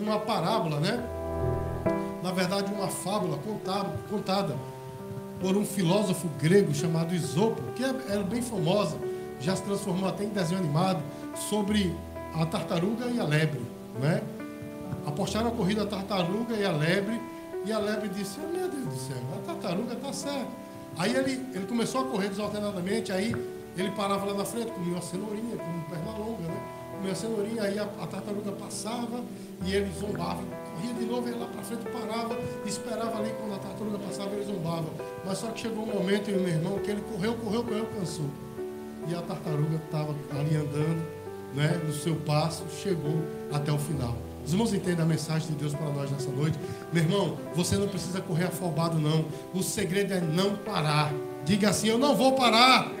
uma 0.00 0.18
parábola, 0.20 0.80
né? 0.80 1.02
Na 2.22 2.32
verdade, 2.32 2.72
uma 2.72 2.88
fábula 2.88 3.38
contada, 3.38 3.90
contada 4.10 4.56
por 5.40 5.56
um 5.56 5.64
filósofo 5.64 6.28
grego 6.40 6.74
chamado 6.74 7.14
Isopo, 7.14 7.62
que 7.74 7.84
era 7.84 7.98
é, 8.08 8.16
é 8.16 8.22
bem 8.22 8.42
famosa, 8.42 8.96
já 9.40 9.54
se 9.54 9.62
transformou 9.62 10.08
até 10.08 10.24
em 10.24 10.28
desenho 10.28 10.60
animado, 10.60 11.02
sobre 11.48 11.94
a 12.34 12.44
tartaruga 12.46 13.06
e 13.06 13.20
a 13.20 13.24
lebre. 13.24 13.60
Né? 14.00 14.22
Apostaram 15.06 15.48
a 15.48 15.50
corrida 15.50 15.82
a 15.82 15.86
tartaruga 15.86 16.54
e 16.54 16.64
a 16.64 16.72
lebre, 16.72 17.20
e 17.64 17.72
a 17.72 17.78
lebre 17.78 18.08
disse: 18.08 18.38
Meu 18.40 18.68
Deus 18.68 18.84
do 18.84 18.96
céu, 18.96 19.22
a 19.36 19.46
tartaruga 19.46 19.94
está 19.94 20.12
certa. 20.12 20.66
Aí 20.98 21.14
ele, 21.14 21.44
ele 21.54 21.66
começou 21.66 22.02
a 22.02 22.04
correr 22.04 22.28
desordenadamente, 22.28 23.12
aí 23.12 23.34
ele 23.76 23.90
parava 23.90 24.24
lá 24.24 24.34
na 24.34 24.44
frente, 24.44 24.70
comia 24.72 24.94
uma 24.94 25.02
cenourinha, 25.02 25.56
com 25.56 25.80
perna 25.90 26.18
longa, 26.18 26.48
né? 26.48 26.75
A 27.10 27.14
cenourinha, 27.14 27.62
aí 27.62 27.78
a, 27.78 27.84
a 27.84 28.06
tartaruga 28.06 28.52
passava 28.52 29.22
e 29.64 29.72
ele 29.72 29.90
zombava, 29.98 30.42
corria 30.74 30.94
de 30.94 31.04
novo, 31.04 31.28
ia 31.28 31.36
lá 31.36 31.46
para 31.46 31.62
frente, 31.62 31.84
parava, 31.84 32.36
esperava 32.66 33.18
ali 33.18 33.32
quando 33.40 33.54
a 33.54 33.58
tartaruga 33.58 33.98
passava, 33.98 34.34
ele 34.34 34.44
zombava. 34.44 34.86
Mas 35.24 35.38
só 35.38 35.48
que 35.48 35.60
chegou 35.60 35.84
um 35.84 35.94
momento, 35.94 36.30
meu 36.30 36.48
irmão, 36.48 36.78
que 36.78 36.90
ele 36.90 37.00
correu, 37.02 37.34
correu, 37.34 37.64
correu, 37.64 37.86
cansou. 37.86 38.26
E 39.08 39.14
a 39.14 39.22
tartaruga 39.22 39.76
estava 39.76 40.14
ali 40.30 40.56
andando, 40.56 41.06
né, 41.54 41.80
no 41.86 41.92
seu 41.92 42.16
passo, 42.16 42.64
chegou 42.82 43.22
até 43.52 43.70
o 43.72 43.78
final. 43.78 44.16
Os 44.44 44.52
irmãos 44.52 44.72
entendem 44.72 45.02
a 45.04 45.08
mensagem 45.08 45.48
de 45.48 45.54
Deus 45.54 45.74
para 45.74 45.88
nós 45.90 46.10
nessa 46.10 46.30
noite? 46.30 46.58
Meu 46.92 47.02
irmão, 47.02 47.36
você 47.54 47.76
não 47.76 47.88
precisa 47.88 48.20
correr 48.20 48.44
afobado, 48.44 48.98
não. 48.98 49.24
O 49.52 49.62
segredo 49.62 50.14
é 50.14 50.20
não 50.20 50.54
parar. 50.56 51.12
Diga 51.44 51.70
assim: 51.70 51.88
Eu 51.88 51.98
não 51.98 52.14
vou 52.14 52.34
parar. 52.34 52.92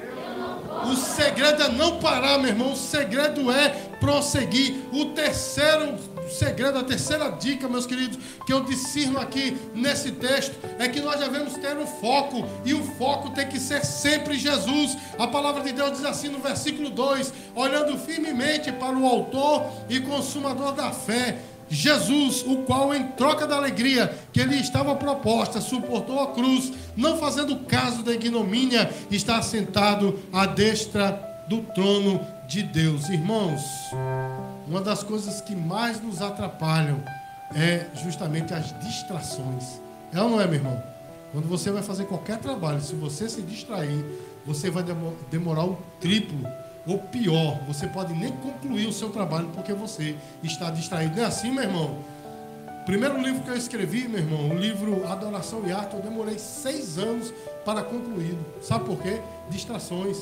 O 0.84 0.96
segredo 0.96 1.62
é 1.62 1.68
não 1.68 1.98
parar, 1.98 2.38
meu 2.38 2.50
irmão. 2.50 2.72
O 2.72 2.76
segredo 2.76 3.50
é 3.50 3.68
prosseguir. 4.00 4.76
O 4.92 5.06
terceiro 5.06 5.96
segredo, 6.28 6.78
a 6.78 6.84
terceira 6.84 7.30
dica, 7.30 7.68
meus 7.68 7.86
queridos, 7.86 8.18
que 8.44 8.52
eu 8.52 8.64
discerno 8.64 9.18
aqui 9.18 9.56
nesse 9.74 10.12
texto, 10.12 10.54
é 10.78 10.88
que 10.88 11.00
nós 11.00 11.20
devemos 11.20 11.54
ter 11.54 11.76
um 11.76 11.86
foco, 11.86 12.44
e 12.64 12.74
o 12.74 12.82
foco 12.82 13.30
tem 13.30 13.46
que 13.46 13.60
ser 13.60 13.84
sempre 13.84 14.38
Jesus. 14.38 14.96
A 15.18 15.26
palavra 15.26 15.62
de 15.62 15.72
Deus 15.72 15.92
diz 15.92 16.04
assim 16.04 16.28
no 16.28 16.38
versículo 16.38 16.90
2: 16.90 17.32
olhando 17.54 17.96
firmemente 17.98 18.72
para 18.72 18.96
o 18.96 19.06
Autor 19.06 19.66
e 19.88 20.00
Consumador 20.00 20.72
da 20.72 20.90
fé 20.90 21.38
Jesus, 21.68 22.44
o 22.46 22.58
qual, 22.58 22.94
em 22.94 23.08
troca 23.08 23.46
da 23.46 23.56
alegria 23.56 24.16
que 24.32 24.42
lhe 24.44 24.60
estava 24.60 24.94
proposta, 24.94 25.60
suportou 25.60 26.20
a 26.20 26.32
cruz, 26.32 26.72
não 26.96 27.18
fazendo 27.18 27.56
caso 27.60 28.02
da 28.02 28.12
ignomínia, 28.12 28.90
está 29.10 29.42
sentado 29.42 30.18
à 30.32 30.46
destra 30.46 31.44
do 31.48 31.62
trono 31.62 32.20
de 32.46 32.62
Deus. 32.62 33.08
Irmãos, 33.08 33.62
uma 34.66 34.80
das 34.80 35.02
coisas 35.02 35.40
que 35.40 35.54
mais 35.54 36.00
nos 36.00 36.22
atrapalham 36.22 37.02
é 37.54 37.86
justamente 38.02 38.54
as 38.54 38.78
distrações. 38.80 39.80
É 40.12 40.20
ou 40.20 40.30
não 40.30 40.40
é, 40.40 40.46
meu 40.46 40.54
irmão? 40.54 40.82
Quando 41.32 41.48
você 41.48 41.70
vai 41.70 41.82
fazer 41.82 42.04
qualquer 42.06 42.38
trabalho, 42.38 42.80
se 42.80 42.94
você 42.94 43.28
se 43.28 43.42
distrair, 43.42 44.04
você 44.46 44.70
vai 44.70 44.84
demorar 45.30 45.64
o 45.64 45.78
triplo 46.00 46.46
ou 46.86 46.98
pior, 46.98 47.58
você 47.66 47.86
pode 47.86 48.14
nem 48.14 48.30
concluir 48.32 48.86
o 48.86 48.92
seu 48.92 49.10
trabalho 49.10 49.50
porque 49.54 49.72
você 49.72 50.16
está 50.42 50.70
distraído. 50.70 51.16
Não 51.16 51.24
é 51.24 51.26
assim, 51.26 51.50
meu 51.50 51.64
irmão? 51.64 51.98
Primeiro 52.84 53.20
livro 53.20 53.42
que 53.42 53.50
eu 53.50 53.56
escrevi, 53.56 54.06
meu 54.06 54.20
irmão, 54.20 54.50
o 54.50 54.54
livro 54.54 55.04
Adoração 55.08 55.60
e 55.66 55.72
Arte, 55.72 55.96
eu 55.96 56.00
demorei 56.00 56.38
seis 56.38 56.96
anos 56.96 57.34
para 57.64 57.82
concluí-lo. 57.82 58.38
Sabe 58.62 58.84
por 58.84 59.02
quê? 59.02 59.20
Distrações. 59.50 60.18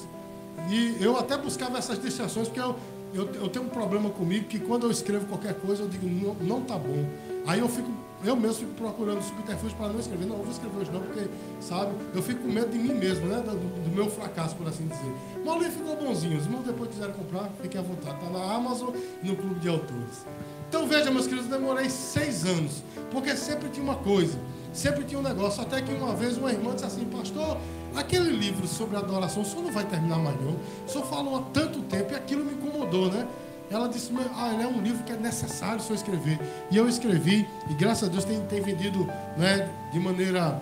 E 0.71 0.97
eu 0.99 1.19
até 1.19 1.37
buscava 1.37 1.77
essas 1.77 2.01
distrações 2.01 2.49
porque 2.49 2.61
eu, 2.61 2.77
eu, 3.15 3.27
eu, 3.35 3.49
tenho 3.49 3.67
um 3.67 3.69
problema 3.69 4.11
comigo 4.11 4.47
que 4.47 4.59
quando 4.59 4.85
eu 4.85 4.91
escrevo 4.91 5.27
qualquer 5.27 5.55
coisa, 5.55 5.83
eu 5.83 5.89
digo, 5.89 6.07
não, 6.07 6.35
não 6.35 6.61
tá 6.63 6.77
bom. 6.77 7.05
Aí 7.47 7.61
eu 7.61 7.69
fico 7.69 7.91
eu 8.25 8.35
mesmo 8.35 8.61
fico 8.61 8.73
procurando 8.73 9.23
subterfúgio 9.23 9.77
para 9.77 9.89
não 9.89 10.01
escrever. 10.01 10.25
Não, 10.25 10.37
eu 10.37 10.43
vou 10.43 10.51
escrever 10.51 10.79
hoje 10.79 10.91
não, 10.91 11.01
porque, 11.01 11.29
sabe, 11.61 11.93
eu 12.15 12.23
fico 12.23 12.41
com 12.41 12.49
medo 12.49 12.71
de 12.71 12.79
mim 12.79 12.95
mesmo, 12.95 13.27
né? 13.27 13.37
Do, 13.37 13.51
do 13.51 13.95
meu 13.95 14.11
fracasso, 14.11 14.57
por 14.57 14.67
assim 14.67 14.87
dizer. 14.87 15.13
Mas 15.45 15.55
o 15.55 15.71
ficou 15.71 15.97
bonzinho. 15.97 16.39
Os 16.39 16.47
irmãos 16.47 16.65
depois 16.65 16.89
quiserem 16.89 17.15
comprar, 17.15 17.51
fiquem 17.61 17.79
à 17.79 17.85
vontade. 17.85 18.17
Está 18.17 18.31
na 18.31 18.55
Amazon 18.55 18.95
e 19.23 19.27
no 19.27 19.37
Clube 19.37 19.61
de 19.61 19.69
Autores. 19.69 20.25
Então 20.69 20.87
veja, 20.87 21.11
meus 21.11 21.27
queridos, 21.27 21.51
eu 21.51 21.59
demorei 21.59 21.91
seis 21.91 22.47
anos. 22.47 22.83
Porque 23.11 23.37
sempre 23.37 23.69
tinha 23.69 23.85
uma 23.85 23.97
coisa, 23.97 24.39
sempre 24.73 25.05
tinha 25.05 25.21
um 25.21 25.23
negócio. 25.23 25.61
Até 25.61 25.83
que 25.83 25.93
uma 25.93 26.15
vez 26.15 26.39
uma 26.39 26.51
irmã 26.51 26.73
disse 26.73 26.87
assim, 26.87 27.05
pastor, 27.05 27.59
aquele 27.97 28.31
livro 28.31 28.67
sobre 28.67 28.97
adoração, 28.97 29.45
senhor 29.45 29.65
não 29.65 29.73
vai 29.73 29.85
terminar 29.85 30.19
mais 30.19 30.41
não. 30.41 30.57
Senhor 30.87 31.07
falou 31.07 31.37
há 31.37 31.43
tanto 31.53 31.81
tempo 31.83 32.13
e 32.13 32.17
aquilo 32.17 32.45
me 32.45 32.53
incomodou, 32.53 33.11
né? 33.11 33.27
Ela 33.71 33.89
disse, 33.89 34.13
ah, 34.37 34.55
é 34.61 34.67
um 34.67 34.81
livro 34.81 35.03
que 35.05 35.13
é 35.13 35.17
necessário 35.17 35.79
o 35.79 35.81
senhor 35.81 35.97
escrever. 35.97 36.39
E 36.71 36.77
eu 36.77 36.89
escrevi, 36.89 37.49
e 37.69 37.75
graças 37.75 38.09
a 38.09 38.13
Deus 38.13 38.25
tem, 38.25 38.41
tem 38.43 38.61
vendido 38.61 39.07
né, 39.37 39.71
de 39.91 39.99
maneira, 39.99 40.61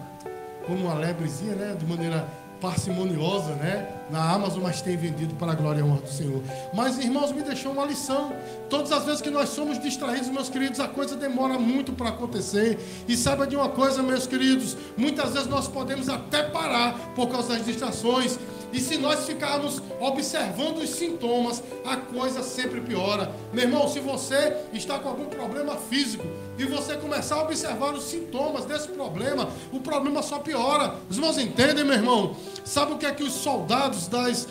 como 0.67 0.87
uma 0.87 0.95
lebrezinha, 0.95 1.55
né, 1.55 1.75
de 1.79 1.85
maneira 1.85 2.27
parcimoniosa, 2.63 3.57
né? 3.57 3.89
Na 4.09 4.31
Amazon, 4.31 4.63
mas 4.63 4.81
tem 4.81 4.97
vendido 4.97 5.35
para 5.35 5.51
a 5.51 5.55
glória 5.55 5.81
e 5.81 5.83
honra 5.83 6.03
do 6.03 6.09
Senhor. 6.09 6.41
Mas, 6.73 6.99
irmãos, 6.99 7.33
me 7.33 7.43
deixou 7.43 7.73
uma 7.73 7.85
lição. 7.85 8.33
Todas 8.71 8.93
as 8.93 9.05
vezes 9.05 9.21
que 9.21 9.31
nós 9.31 9.49
somos 9.49 9.81
distraídos, 9.81 10.29
meus 10.29 10.49
queridos, 10.49 10.79
a 10.79 10.87
coisa 10.87 11.17
demora 11.17 11.59
muito 11.59 11.93
para 11.93 12.11
acontecer. 12.11 12.79
E 13.09 13.17
saiba 13.17 13.47
de 13.49 13.57
uma 13.57 13.69
coisa, 13.69 14.01
meus 14.03 14.29
queridos, 14.29 14.77
muitas 14.97 15.33
vezes 15.33 15.49
nós 15.49 15.67
podemos 15.67 16.09
até 16.09 16.45
parar 16.45 17.13
por 17.17 17.29
causa 17.29 17.57
das 17.57 17.67
distrações. 17.67 18.39
E 18.73 18.81
se 18.81 18.97
nós 18.97 19.27
ficarmos 19.27 19.83
observando 20.01 20.79
os 20.79 20.91
sintomas, 20.91 21.63
a 21.85 21.97
coisa 21.97 22.43
sempre 22.43 22.81
piora. 22.81 23.31
Meu 23.53 23.65
irmão, 23.65 23.87
se 23.87 24.01
você 24.01 24.57
está 24.73 24.99
com 24.99 25.09
algum 25.09 25.27
problema 25.27 25.77
físico 25.77 26.25
e 26.59 26.65
você 26.65 26.97
começar 26.97 27.37
a 27.37 27.43
observar 27.43 27.93
os 27.93 28.05
sintomas 28.05 28.65
desse 28.65 28.89
problema, 28.89 29.49
o 29.71 29.81
problema 29.81 30.23
só 30.23 30.39
piora. 30.39 30.95
Os 31.11 31.17
irmãos 31.17 31.39
entendem, 31.39 31.85
meu 31.85 31.95
irmão? 31.95 32.35
Sabe 32.65 32.93
o 32.93 32.99
que 32.99 33.05
é 33.05 33.13
que 33.13 33.23
os 33.23 33.35
soldados 33.35 34.07
das, 34.07 34.49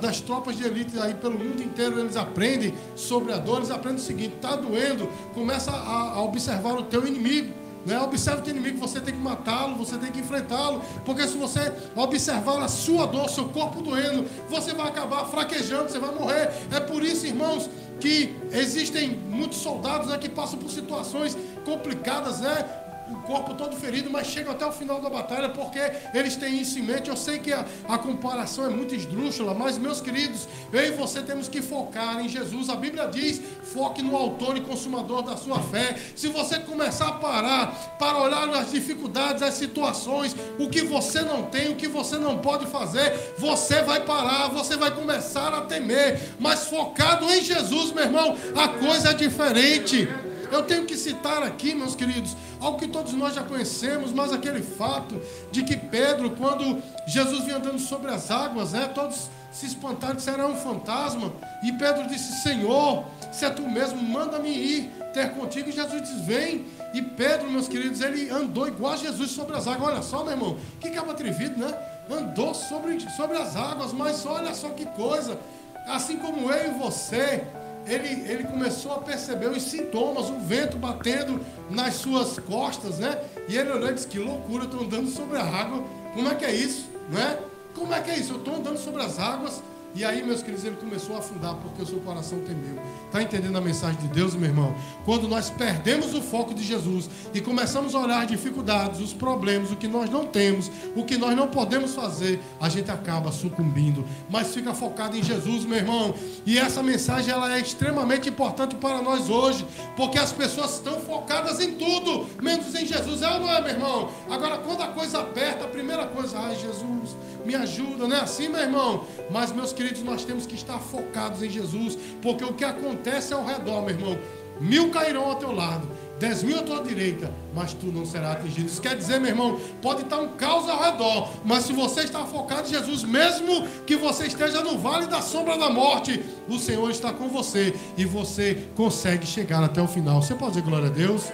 das 0.00 0.20
tropas 0.20 0.56
de 0.56 0.64
elite 0.64 0.98
aí 0.98 1.14
pelo 1.14 1.38
mundo 1.38 1.62
inteiro 1.62 2.00
eles 2.00 2.16
aprendem 2.16 2.74
sobre 2.96 3.32
a 3.32 3.36
dor? 3.36 3.58
Eles 3.58 3.70
aprendem 3.70 3.98
o 3.98 4.04
seguinte: 4.04 4.34
está 4.34 4.56
doendo, 4.56 5.08
começa 5.34 5.70
a, 5.70 6.14
a 6.14 6.22
observar 6.22 6.74
o 6.74 6.82
teu 6.82 7.06
inimigo. 7.06 7.61
Né? 7.84 7.98
Observe 8.00 8.42
teu 8.42 8.54
inimigo, 8.54 8.78
você 8.78 9.00
tem 9.00 9.14
que 9.14 9.20
matá-lo, 9.20 9.76
você 9.76 9.96
tem 9.96 10.10
que 10.10 10.20
enfrentá-lo. 10.20 10.82
Porque 11.04 11.26
se 11.26 11.36
você 11.36 11.72
observar 11.94 12.62
a 12.62 12.68
sua 12.68 13.06
dor, 13.06 13.28
seu 13.28 13.48
corpo 13.48 13.82
doendo, 13.82 14.26
você 14.48 14.72
vai 14.72 14.88
acabar 14.88 15.24
fraquejando, 15.26 15.90
você 15.90 15.98
vai 15.98 16.14
morrer. 16.14 16.50
É 16.70 16.80
por 16.80 17.02
isso, 17.02 17.26
irmãos, 17.26 17.68
que 18.00 18.34
existem 18.50 19.10
muitos 19.10 19.58
soldados 19.58 20.08
né, 20.08 20.18
que 20.18 20.28
passam 20.28 20.58
por 20.58 20.70
situações 20.70 21.36
complicadas, 21.64 22.40
né? 22.40 22.81
O 23.10 23.16
corpo 23.22 23.54
todo 23.54 23.76
ferido, 23.76 24.10
mas 24.10 24.26
chegam 24.26 24.52
até 24.52 24.64
o 24.64 24.72
final 24.72 25.00
da 25.00 25.10
batalha 25.10 25.48
porque 25.48 25.80
eles 26.14 26.36
têm 26.36 26.60
isso 26.60 26.78
em 26.78 26.82
mente. 26.82 27.10
Eu 27.10 27.16
sei 27.16 27.38
que 27.38 27.52
a, 27.52 27.64
a 27.88 27.98
comparação 27.98 28.66
é 28.66 28.68
muito 28.68 28.94
esdrúxula, 28.94 29.54
mas, 29.54 29.78
meus 29.78 30.00
queridos, 30.00 30.48
eu 30.72 30.82
e 30.82 30.90
você 30.92 31.22
temos 31.22 31.48
que 31.48 31.60
focar 31.60 32.20
em 32.20 32.28
Jesus. 32.28 32.68
A 32.68 32.76
Bíblia 32.76 33.06
diz: 33.08 33.40
foque 33.72 34.02
no 34.02 34.16
autor 34.16 34.56
e 34.56 34.60
consumador 34.60 35.22
da 35.22 35.36
sua 35.36 35.60
fé. 35.60 35.96
Se 36.14 36.28
você 36.28 36.58
começar 36.58 37.08
a 37.08 37.12
parar 37.12 37.96
para 37.98 38.18
olhar 38.18 38.48
as 38.50 38.70
dificuldades, 38.70 39.42
as 39.42 39.54
situações, 39.54 40.34
o 40.58 40.68
que 40.68 40.82
você 40.82 41.22
não 41.22 41.44
tem, 41.44 41.72
o 41.72 41.76
que 41.76 41.88
você 41.88 42.16
não 42.18 42.38
pode 42.38 42.66
fazer, 42.66 43.34
você 43.38 43.82
vai 43.82 44.00
parar, 44.00 44.48
você 44.48 44.76
vai 44.76 44.90
começar 44.90 45.52
a 45.54 45.62
temer. 45.62 46.20
Mas 46.38 46.66
focado 46.66 47.28
em 47.30 47.42
Jesus, 47.42 47.92
meu 47.92 48.04
irmão, 48.04 48.36
a 48.56 48.68
coisa 48.68 49.10
é 49.10 49.14
diferente. 49.14 50.08
Eu 50.52 50.64
tenho 50.64 50.84
que 50.84 50.98
citar 50.98 51.42
aqui, 51.42 51.74
meus 51.74 51.94
queridos, 51.94 52.36
algo 52.60 52.78
que 52.78 52.86
todos 52.86 53.14
nós 53.14 53.34
já 53.34 53.42
conhecemos, 53.42 54.12
mas 54.12 54.34
aquele 54.34 54.62
fato 54.62 55.18
de 55.50 55.62
que 55.62 55.74
Pedro, 55.74 56.32
quando 56.32 56.82
Jesus 57.06 57.44
vinha 57.44 57.56
andando 57.56 57.78
sobre 57.78 58.10
as 58.10 58.30
águas, 58.30 58.72
né, 58.72 58.86
todos 58.94 59.30
se 59.50 59.64
espantaram, 59.64 60.14
disseram, 60.14 60.44
é 60.44 60.46
um 60.48 60.56
fantasma. 60.56 61.32
E 61.62 61.72
Pedro 61.72 62.06
disse, 62.06 62.42
Senhor, 62.42 63.02
se 63.32 63.46
é 63.46 63.50
tu 63.50 63.62
mesmo, 63.62 64.02
manda-me 64.02 64.50
ir 64.50 64.90
ter 65.14 65.32
contigo. 65.32 65.70
E 65.70 65.72
Jesus 65.72 66.02
diz, 66.02 66.20
vem. 66.26 66.66
E 66.92 67.00
Pedro, 67.00 67.50
meus 67.50 67.66
queridos, 67.66 68.02
ele 68.02 68.28
andou 68.28 68.68
igual 68.68 68.92
a 68.92 68.96
Jesus 68.96 69.30
sobre 69.30 69.56
as 69.56 69.66
águas. 69.66 69.88
Olha 69.88 70.02
só, 70.02 70.22
meu 70.22 70.32
irmão, 70.32 70.58
que 70.80 70.90
cabo 70.90 71.12
atrevido, 71.12 71.58
né? 71.58 71.74
Andou 72.10 72.54
sobre, 72.54 72.98
sobre 73.10 73.38
as 73.38 73.56
águas, 73.56 73.92
mas 73.92 74.26
olha 74.26 74.54
só 74.54 74.68
que 74.68 74.84
coisa. 74.84 75.38
Assim 75.86 76.16
como 76.16 76.50
eu 76.50 76.74
e 76.74 76.78
você, 76.78 77.44
ele, 77.86 78.30
ele 78.30 78.44
começou 78.44 78.92
a 78.92 79.00
perceber 79.00 79.48
os 79.48 79.62
sintomas, 79.62 80.30
o 80.30 80.38
vento 80.38 80.76
batendo 80.76 81.44
nas 81.70 81.94
suas 81.94 82.38
costas, 82.38 82.98
né? 82.98 83.18
E 83.48 83.56
ele 83.56 83.70
olhou 83.70 83.90
e 83.90 83.94
disse: 83.94 84.06
Que 84.06 84.18
loucura, 84.18 84.64
eu 84.64 84.70
estou 84.70 84.82
andando 84.82 85.08
sobre 85.08 85.38
a 85.38 85.44
água. 85.44 85.82
Como 86.14 86.28
é 86.28 86.34
que 86.34 86.44
é 86.44 86.54
isso? 86.54 86.88
Né? 87.10 87.38
Como 87.74 87.92
é 87.92 88.00
que 88.00 88.10
é 88.10 88.18
isso? 88.18 88.34
Eu 88.34 88.38
estou 88.38 88.56
andando 88.56 88.78
sobre 88.78 89.02
as 89.02 89.18
águas 89.18 89.62
e 89.94 90.04
aí, 90.04 90.22
meus 90.22 90.42
queridos, 90.42 90.64
ele 90.64 90.76
começou 90.76 91.16
a 91.16 91.18
afundar 91.18 91.54
porque 91.56 91.82
o 91.82 91.86
seu 91.86 92.00
coração 92.00 92.40
temeu. 92.40 92.82
Está 93.06 93.22
entendendo 93.22 93.56
a 93.56 93.60
mensagem 93.60 94.00
de 94.00 94.08
Deus, 94.08 94.34
meu 94.34 94.48
irmão? 94.48 94.74
Quando 95.04 95.28
nós 95.28 95.50
perdemos 95.50 96.14
o 96.14 96.22
foco 96.22 96.54
de 96.54 96.64
Jesus 96.64 97.10
e 97.34 97.42
começamos 97.42 97.94
a 97.94 98.00
olhar 98.00 98.24
dificuldades, 98.24 99.00
os 99.00 99.12
problemas, 99.12 99.70
o 99.70 99.76
que 99.76 99.86
nós 99.86 100.08
não 100.08 100.26
temos, 100.26 100.70
o 100.96 101.04
que 101.04 101.18
nós 101.18 101.36
não 101.36 101.48
podemos 101.48 101.94
fazer, 101.94 102.40
a 102.58 102.70
gente 102.70 102.90
acaba 102.90 103.30
sucumbindo. 103.30 104.02
Mas 104.30 104.54
fica 104.54 104.72
focado 104.72 105.14
em 105.14 105.22
Jesus, 105.22 105.66
meu 105.66 105.76
irmão. 105.76 106.14
E 106.46 106.58
essa 106.58 106.82
mensagem 106.82 107.30
ela 107.30 107.54
é 107.54 107.60
extremamente 107.60 108.30
importante 108.30 108.74
para 108.76 109.02
nós 109.02 109.28
hoje, 109.28 109.66
porque 109.94 110.18
as 110.18 110.32
pessoas 110.32 110.74
estão 110.76 111.00
focadas 111.00 111.60
em 111.60 111.74
tudo, 111.74 112.26
menos 112.40 112.74
em 112.74 112.86
Jesus. 112.86 113.20
É 113.20 113.28
ou 113.28 113.40
não 113.40 113.50
é, 113.50 113.60
meu 113.60 113.70
irmão? 113.70 114.08
Agora, 114.30 114.56
quando 114.56 114.80
a 114.80 114.88
coisa 114.88 115.20
aperta, 115.20 115.66
a 115.66 115.68
primeira 115.68 116.06
coisa, 116.06 116.38
ai, 116.38 116.56
Jesus, 116.56 117.14
me 117.44 117.54
ajuda, 117.54 118.06
não 118.06 118.16
é 118.16 118.20
assim, 118.20 118.48
meu 118.48 118.60
irmão? 118.60 119.04
Mas, 119.30 119.52
meus 119.52 119.72
queridos, 119.72 120.02
nós 120.02 120.24
temos 120.24 120.46
que 120.46 120.54
estar 120.54 120.78
focados 120.78 121.42
em 121.42 121.50
Jesus, 121.50 121.98
porque 122.20 122.44
o 122.44 122.52
que 122.52 122.64
acontece 122.64 123.32
ao 123.34 123.44
redor, 123.44 123.82
meu 123.82 123.90
irmão, 123.90 124.18
mil 124.60 124.90
cairão 124.90 125.24
ao 125.24 125.36
teu 125.36 125.52
lado, 125.52 125.88
dez 126.18 126.42
mil 126.42 126.58
à 126.58 126.62
tua 126.62 126.82
direita, 126.82 127.32
mas 127.54 127.74
tu 127.74 127.86
não 127.86 128.06
serás 128.06 128.36
atingido. 128.36 128.66
Isso 128.66 128.80
quer 128.80 128.96
dizer, 128.96 129.18
meu 129.18 129.30
irmão, 129.30 129.60
pode 129.80 130.02
estar 130.02 130.18
um 130.18 130.28
caos 130.36 130.68
ao 130.68 130.80
redor, 130.80 131.30
mas 131.44 131.64
se 131.64 131.72
você 131.72 132.02
está 132.02 132.24
focado 132.24 132.68
em 132.68 132.70
Jesus, 132.70 133.02
mesmo 133.02 133.66
que 133.86 133.96
você 133.96 134.26
esteja 134.26 134.62
no 134.62 134.78
vale 134.78 135.06
da 135.06 135.20
sombra 135.20 135.58
da 135.58 135.68
morte, 135.68 136.22
o 136.48 136.58
Senhor 136.58 136.90
está 136.90 137.12
com 137.12 137.28
você 137.28 137.74
e 137.96 138.04
você 138.04 138.68
consegue 138.76 139.26
chegar 139.26 139.64
até 139.64 139.82
o 139.82 139.88
final. 139.88 140.22
Você 140.22 140.34
pode 140.34 140.52
dizer 140.52 140.64
glória 140.64 140.88
a 140.88 140.92
Deus? 140.92 141.32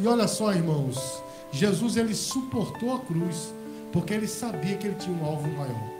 E 0.00 0.06
olha 0.06 0.28
só, 0.28 0.52
irmãos, 0.52 1.22
Jesus 1.50 1.96
ele 1.96 2.14
suportou 2.14 2.94
a 2.94 3.00
cruz 3.00 3.52
porque 3.92 4.14
ele 4.14 4.26
sabia 4.26 4.76
que 4.76 4.86
ele 4.86 4.96
tinha 4.96 5.16
um 5.16 5.24
alvo 5.24 5.48
maior. 5.48 5.90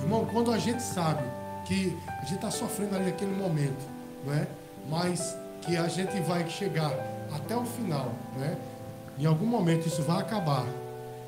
Irmão, 0.00 0.26
quando 0.26 0.52
a 0.52 0.58
gente 0.58 0.82
sabe 0.82 1.22
que 1.64 1.96
a 2.08 2.24
gente 2.24 2.36
está 2.36 2.50
sofrendo 2.50 2.94
ali 2.94 3.06
naquele 3.06 3.34
momento, 3.34 3.84
não 4.24 4.34
é? 4.34 4.46
mas 4.88 5.36
que 5.60 5.76
a 5.76 5.88
gente 5.88 6.18
vai 6.20 6.48
chegar 6.48 6.92
até 7.34 7.56
o 7.56 7.64
final, 7.64 8.12
né? 8.36 8.56
em 9.18 9.26
algum 9.26 9.46
momento 9.46 9.86
isso 9.86 10.02
vai 10.02 10.20
acabar. 10.20 10.64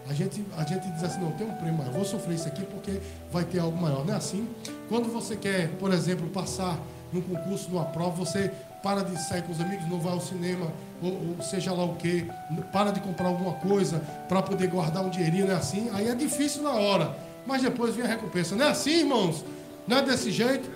A 0.08 0.12
gente, 0.12 0.44
a 0.56 0.64
gente 0.64 0.90
diz 0.90 1.02
assim, 1.02 1.20
não, 1.20 1.32
tem 1.32 1.46
um 1.46 1.54
prêmio 1.54 1.78
maior, 1.78 1.92
vou 1.92 2.04
sofrer 2.04 2.34
isso 2.34 2.46
aqui 2.46 2.62
porque 2.66 3.00
vai 3.32 3.44
ter 3.44 3.58
algo 3.58 3.80
maior. 3.80 4.04
Não 4.04 4.12
é 4.12 4.16
assim? 4.16 4.48
Quando 4.88 5.10
você 5.10 5.34
quer, 5.34 5.70
por 5.78 5.92
exemplo, 5.92 6.28
passar 6.28 6.78
num 7.14 7.22
concurso, 7.22 7.70
numa 7.70 7.84
prova, 7.84 8.16
você 8.16 8.50
para 8.82 9.02
de 9.02 9.18
sair 9.22 9.42
com 9.42 9.52
os 9.52 9.60
amigos, 9.60 9.88
não 9.88 9.98
vai 9.98 10.12
ao 10.12 10.20
cinema, 10.20 10.70
ou, 11.02 11.36
ou 11.36 11.42
seja 11.42 11.72
lá 11.72 11.84
o 11.84 11.94
que, 11.94 12.28
para 12.70 12.90
de 12.90 13.00
comprar 13.00 13.28
alguma 13.28 13.54
coisa 13.54 14.02
para 14.28 14.42
poder 14.42 14.66
guardar 14.68 15.02
um 15.02 15.08
dinheirinho, 15.08 15.46
não 15.46 15.54
é 15.54 15.56
assim? 15.56 15.88
Aí 15.94 16.08
é 16.08 16.14
difícil 16.14 16.62
na 16.62 16.72
hora, 16.72 17.16
mas 17.46 17.62
depois 17.62 17.94
vem 17.94 18.04
a 18.04 18.08
recompensa. 18.08 18.54
Não 18.54 18.66
é 18.66 18.70
assim, 18.70 19.00
irmãos? 19.00 19.42
Não 19.86 19.98
é 19.98 20.02
desse 20.02 20.30
jeito? 20.30 20.68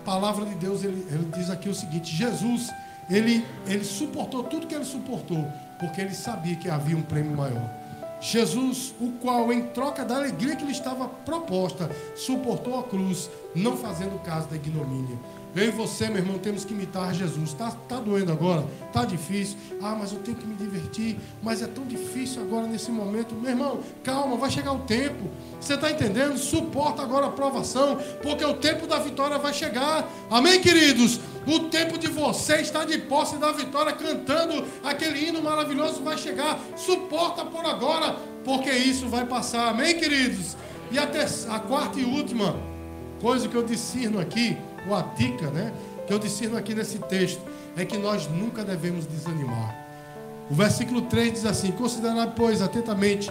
A 0.00 0.04
palavra 0.04 0.46
de 0.46 0.54
Deus, 0.54 0.82
ele, 0.82 1.06
ele 1.10 1.30
diz 1.36 1.50
aqui 1.50 1.68
o 1.68 1.74
seguinte: 1.74 2.16
Jesus, 2.16 2.70
ele, 3.10 3.44
ele 3.66 3.84
suportou 3.84 4.44
tudo 4.44 4.66
que 4.66 4.74
ele 4.74 4.84
suportou, 4.84 5.44
porque 5.78 6.00
ele 6.00 6.14
sabia 6.14 6.56
que 6.56 6.70
havia 6.70 6.96
um 6.96 7.02
prêmio 7.02 7.36
maior. 7.36 7.68
Jesus, 8.20 8.94
o 9.00 9.12
qual, 9.12 9.50
em 9.50 9.68
troca 9.68 10.04
da 10.04 10.16
alegria 10.16 10.54
que 10.54 10.64
lhe 10.64 10.72
estava 10.72 11.08
proposta, 11.08 11.90
suportou 12.14 12.78
a 12.78 12.82
cruz, 12.82 13.30
não 13.54 13.76
fazendo 13.76 14.22
caso 14.22 14.46
da 14.48 14.56
ignomínia. 14.56 15.18
Eu 15.54 15.66
e 15.66 15.70
você, 15.70 16.08
meu 16.08 16.18
irmão, 16.18 16.38
temos 16.38 16.64
que 16.64 16.72
imitar 16.72 17.12
Jesus. 17.12 17.50
Está 17.50 17.72
tá 17.88 17.96
doendo 17.96 18.30
agora? 18.30 18.64
Está 18.86 19.04
difícil? 19.04 19.58
Ah, 19.82 19.96
mas 19.98 20.12
eu 20.12 20.18
tenho 20.20 20.36
que 20.36 20.46
me 20.46 20.54
divertir. 20.54 21.18
Mas 21.42 21.60
é 21.60 21.66
tão 21.66 21.84
difícil 21.84 22.40
agora 22.42 22.68
nesse 22.68 22.90
momento. 22.92 23.34
Meu 23.34 23.50
irmão, 23.50 23.80
calma, 24.04 24.36
vai 24.36 24.48
chegar 24.48 24.72
o 24.72 24.80
tempo. 24.80 25.28
Você 25.60 25.74
está 25.74 25.90
entendendo? 25.90 26.38
Suporta 26.38 27.02
agora 27.02 27.26
a 27.26 27.30
provação, 27.30 27.98
porque 28.22 28.44
o 28.44 28.54
tempo 28.54 28.86
da 28.86 29.00
vitória 29.00 29.38
vai 29.38 29.52
chegar. 29.52 30.08
Amém, 30.30 30.60
queridos? 30.60 31.18
O 31.46 31.60
tempo 31.68 31.98
de 31.98 32.06
você 32.06 32.60
estar 32.60 32.84
de 32.84 32.98
posse 32.98 33.36
da 33.36 33.50
vitória, 33.50 33.92
cantando 33.92 34.64
aquele 34.84 35.28
hino 35.28 35.42
maravilhoso, 35.42 36.00
vai 36.02 36.16
chegar. 36.16 36.60
Suporta 36.76 37.44
por 37.44 37.64
agora, 37.66 38.14
porque 38.44 38.70
isso 38.70 39.08
vai 39.08 39.26
passar. 39.26 39.70
Amém, 39.70 39.98
queridos? 39.98 40.56
E 40.92 40.98
a, 40.98 41.04
a 41.04 41.58
quarta 41.58 41.98
e 41.98 42.04
última 42.04 42.54
coisa 43.20 43.48
que 43.48 43.54
eu 43.54 43.62
discerno 43.62 44.18
aqui 44.18 44.56
ou 44.88 44.94
a 44.94 45.02
dica, 45.02 45.50
né, 45.50 45.72
que 46.06 46.12
eu 46.12 46.18
discerno 46.18 46.56
aqui 46.56 46.74
nesse 46.74 46.98
texto, 46.98 47.40
é 47.76 47.84
que 47.84 47.96
nós 47.98 48.26
nunca 48.28 48.64
devemos 48.64 49.06
desanimar. 49.06 49.74
O 50.50 50.54
versículo 50.54 51.02
3 51.02 51.32
diz 51.32 51.46
assim: 51.46 51.70
Considerai, 51.70 52.32
pois, 52.34 52.60
atentamente 52.60 53.30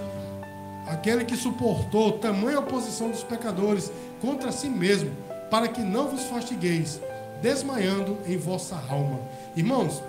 aquele 0.87 1.23
que 1.25 1.35
suportou 1.35 2.13
tamanha 2.13 2.59
oposição 2.59 3.11
dos 3.11 3.23
pecadores 3.23 3.91
contra 4.21 4.51
si 4.51 4.67
mesmo, 4.67 5.11
para 5.51 5.67
que 5.67 5.81
não 5.81 6.07
vos 6.07 6.23
fastigueis, 6.23 6.99
desmaiando 7.41 8.17
em 8.25 8.37
vossa 8.37 8.75
alma. 8.89 9.19
Irmãos, 9.55 10.01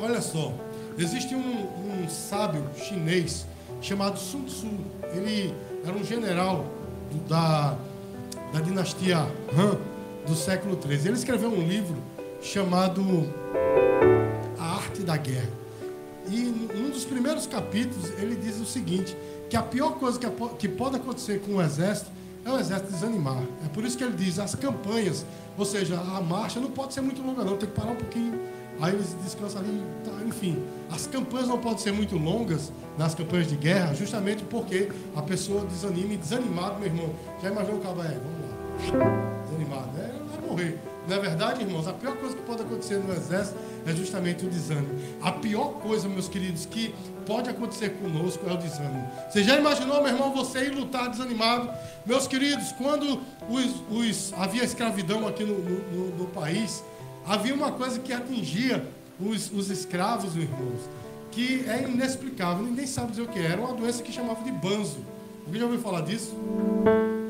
olha 0.00 0.20
só, 0.20 0.52
existe 0.98 1.34
um, 1.34 1.66
um 2.02 2.08
sábio 2.08 2.64
chinês 2.76 3.46
chamado 3.80 4.18
Sun 4.18 4.44
Tzu. 4.44 4.70
Ele 5.14 5.54
era 5.84 5.94
um 5.94 6.04
general 6.04 6.64
da, 7.28 7.76
da 8.52 8.60
dinastia 8.60 9.18
Han 9.56 9.95
do 10.26 10.34
século 10.34 10.78
XIII. 10.80 11.06
Ele 11.06 11.16
escreveu 11.16 11.50
um 11.50 11.66
livro 11.66 11.96
chamado 12.42 13.02
A 14.58 14.74
Arte 14.74 15.02
da 15.02 15.16
Guerra. 15.16 15.50
E 16.28 16.40
num 16.40 16.90
dos 16.90 17.04
primeiros 17.04 17.46
capítulos 17.46 18.10
ele 18.18 18.34
diz 18.34 18.60
o 18.60 18.66
seguinte, 18.66 19.16
que 19.48 19.56
a 19.56 19.62
pior 19.62 19.92
coisa 19.92 20.18
que 20.58 20.68
pode 20.68 20.96
acontecer 20.96 21.40
com 21.40 21.56
o 21.56 21.62
exército 21.62 22.10
é 22.44 22.50
o 22.50 22.58
exército 22.58 22.92
desanimar. 22.92 23.42
É 23.64 23.68
por 23.68 23.84
isso 23.84 23.96
que 23.96 24.04
ele 24.04 24.16
diz, 24.16 24.38
as 24.38 24.54
campanhas, 24.54 25.24
ou 25.56 25.64
seja, 25.64 25.98
a 25.98 26.20
marcha 26.20 26.60
não 26.60 26.70
pode 26.70 26.94
ser 26.94 27.00
muito 27.00 27.22
longa 27.22 27.44
não, 27.44 27.56
tem 27.56 27.68
que 27.68 27.74
parar 27.74 27.92
um 27.92 27.96
pouquinho. 27.96 28.40
Aí 28.80 28.92
eles 28.92 29.16
descansam 29.24 29.62
ali, 29.62 29.82
tá, 30.04 30.10
enfim. 30.26 30.62
As 30.90 31.06
campanhas 31.06 31.48
não 31.48 31.58
podem 31.58 31.78
ser 31.78 31.92
muito 31.92 32.16
longas 32.16 32.70
nas 32.98 33.14
campanhas 33.14 33.48
de 33.48 33.56
guerra, 33.56 33.94
justamente 33.94 34.44
porque 34.44 34.90
a 35.14 35.22
pessoa 35.22 35.64
desanima 35.64 36.12
e 36.12 36.16
desanimado, 36.16 36.78
meu 36.78 36.88
irmão. 36.88 37.10
Já 37.42 37.50
imaginou 37.50 37.78
o 37.78 37.82
cabo 37.82 38.02
é, 38.02 38.08
vamos 38.08 38.40
lá 38.40 39.36
desanimado. 39.46 39.90
É, 39.98 40.08
vai 40.08 40.15
morrer. 40.56 40.78
Não 41.06 41.16
é 41.16 41.20
verdade, 41.20 41.62
irmãos? 41.62 41.86
A 41.86 41.92
pior 41.92 42.16
coisa 42.16 42.34
que 42.34 42.42
pode 42.42 42.62
acontecer 42.62 42.96
no 42.96 43.12
exército 43.12 43.56
é 43.86 43.92
justamente 43.92 44.44
o 44.44 44.48
desânimo. 44.48 44.98
A 45.22 45.30
pior 45.30 45.74
coisa, 45.74 46.08
meus 46.08 46.28
queridos, 46.28 46.66
que 46.66 46.94
pode 47.26 47.48
acontecer 47.48 47.90
conosco 47.90 48.48
é 48.48 48.52
o 48.52 48.56
desânimo. 48.56 49.08
Você 49.30 49.44
já 49.44 49.56
imaginou, 49.56 50.02
meu 50.02 50.12
irmão, 50.12 50.32
você 50.32 50.64
ir 50.64 50.70
lutar 50.70 51.10
desanimado? 51.10 51.70
Meus 52.04 52.26
queridos, 52.26 52.72
quando 52.72 53.20
os, 53.48 53.74
os 53.90 54.32
havia 54.34 54.64
escravidão 54.64 55.28
aqui 55.28 55.44
no, 55.44 55.58
no, 55.58 56.16
no, 56.16 56.26
país, 56.26 56.82
havia 57.24 57.54
uma 57.54 57.70
coisa 57.70 58.00
que 58.00 58.12
atingia 58.12 58.84
os, 59.20 59.52
os 59.52 59.70
escravos, 59.70 60.34
irmãos, 60.34 60.80
que 61.30 61.64
é 61.68 61.82
inexplicável, 61.82 62.64
ninguém 62.64 62.86
sabe 62.86 63.10
dizer 63.10 63.22
o 63.22 63.28
que 63.28 63.38
era. 63.38 63.52
Era 63.52 63.60
uma 63.60 63.74
doença 63.74 64.02
que 64.02 64.10
chamava 64.10 64.42
de 64.42 64.50
banzo. 64.50 64.98
Alguém 65.44 65.60
já 65.60 65.66
ouviu 65.66 65.80
falar 65.80 66.00
disso? 66.00 66.34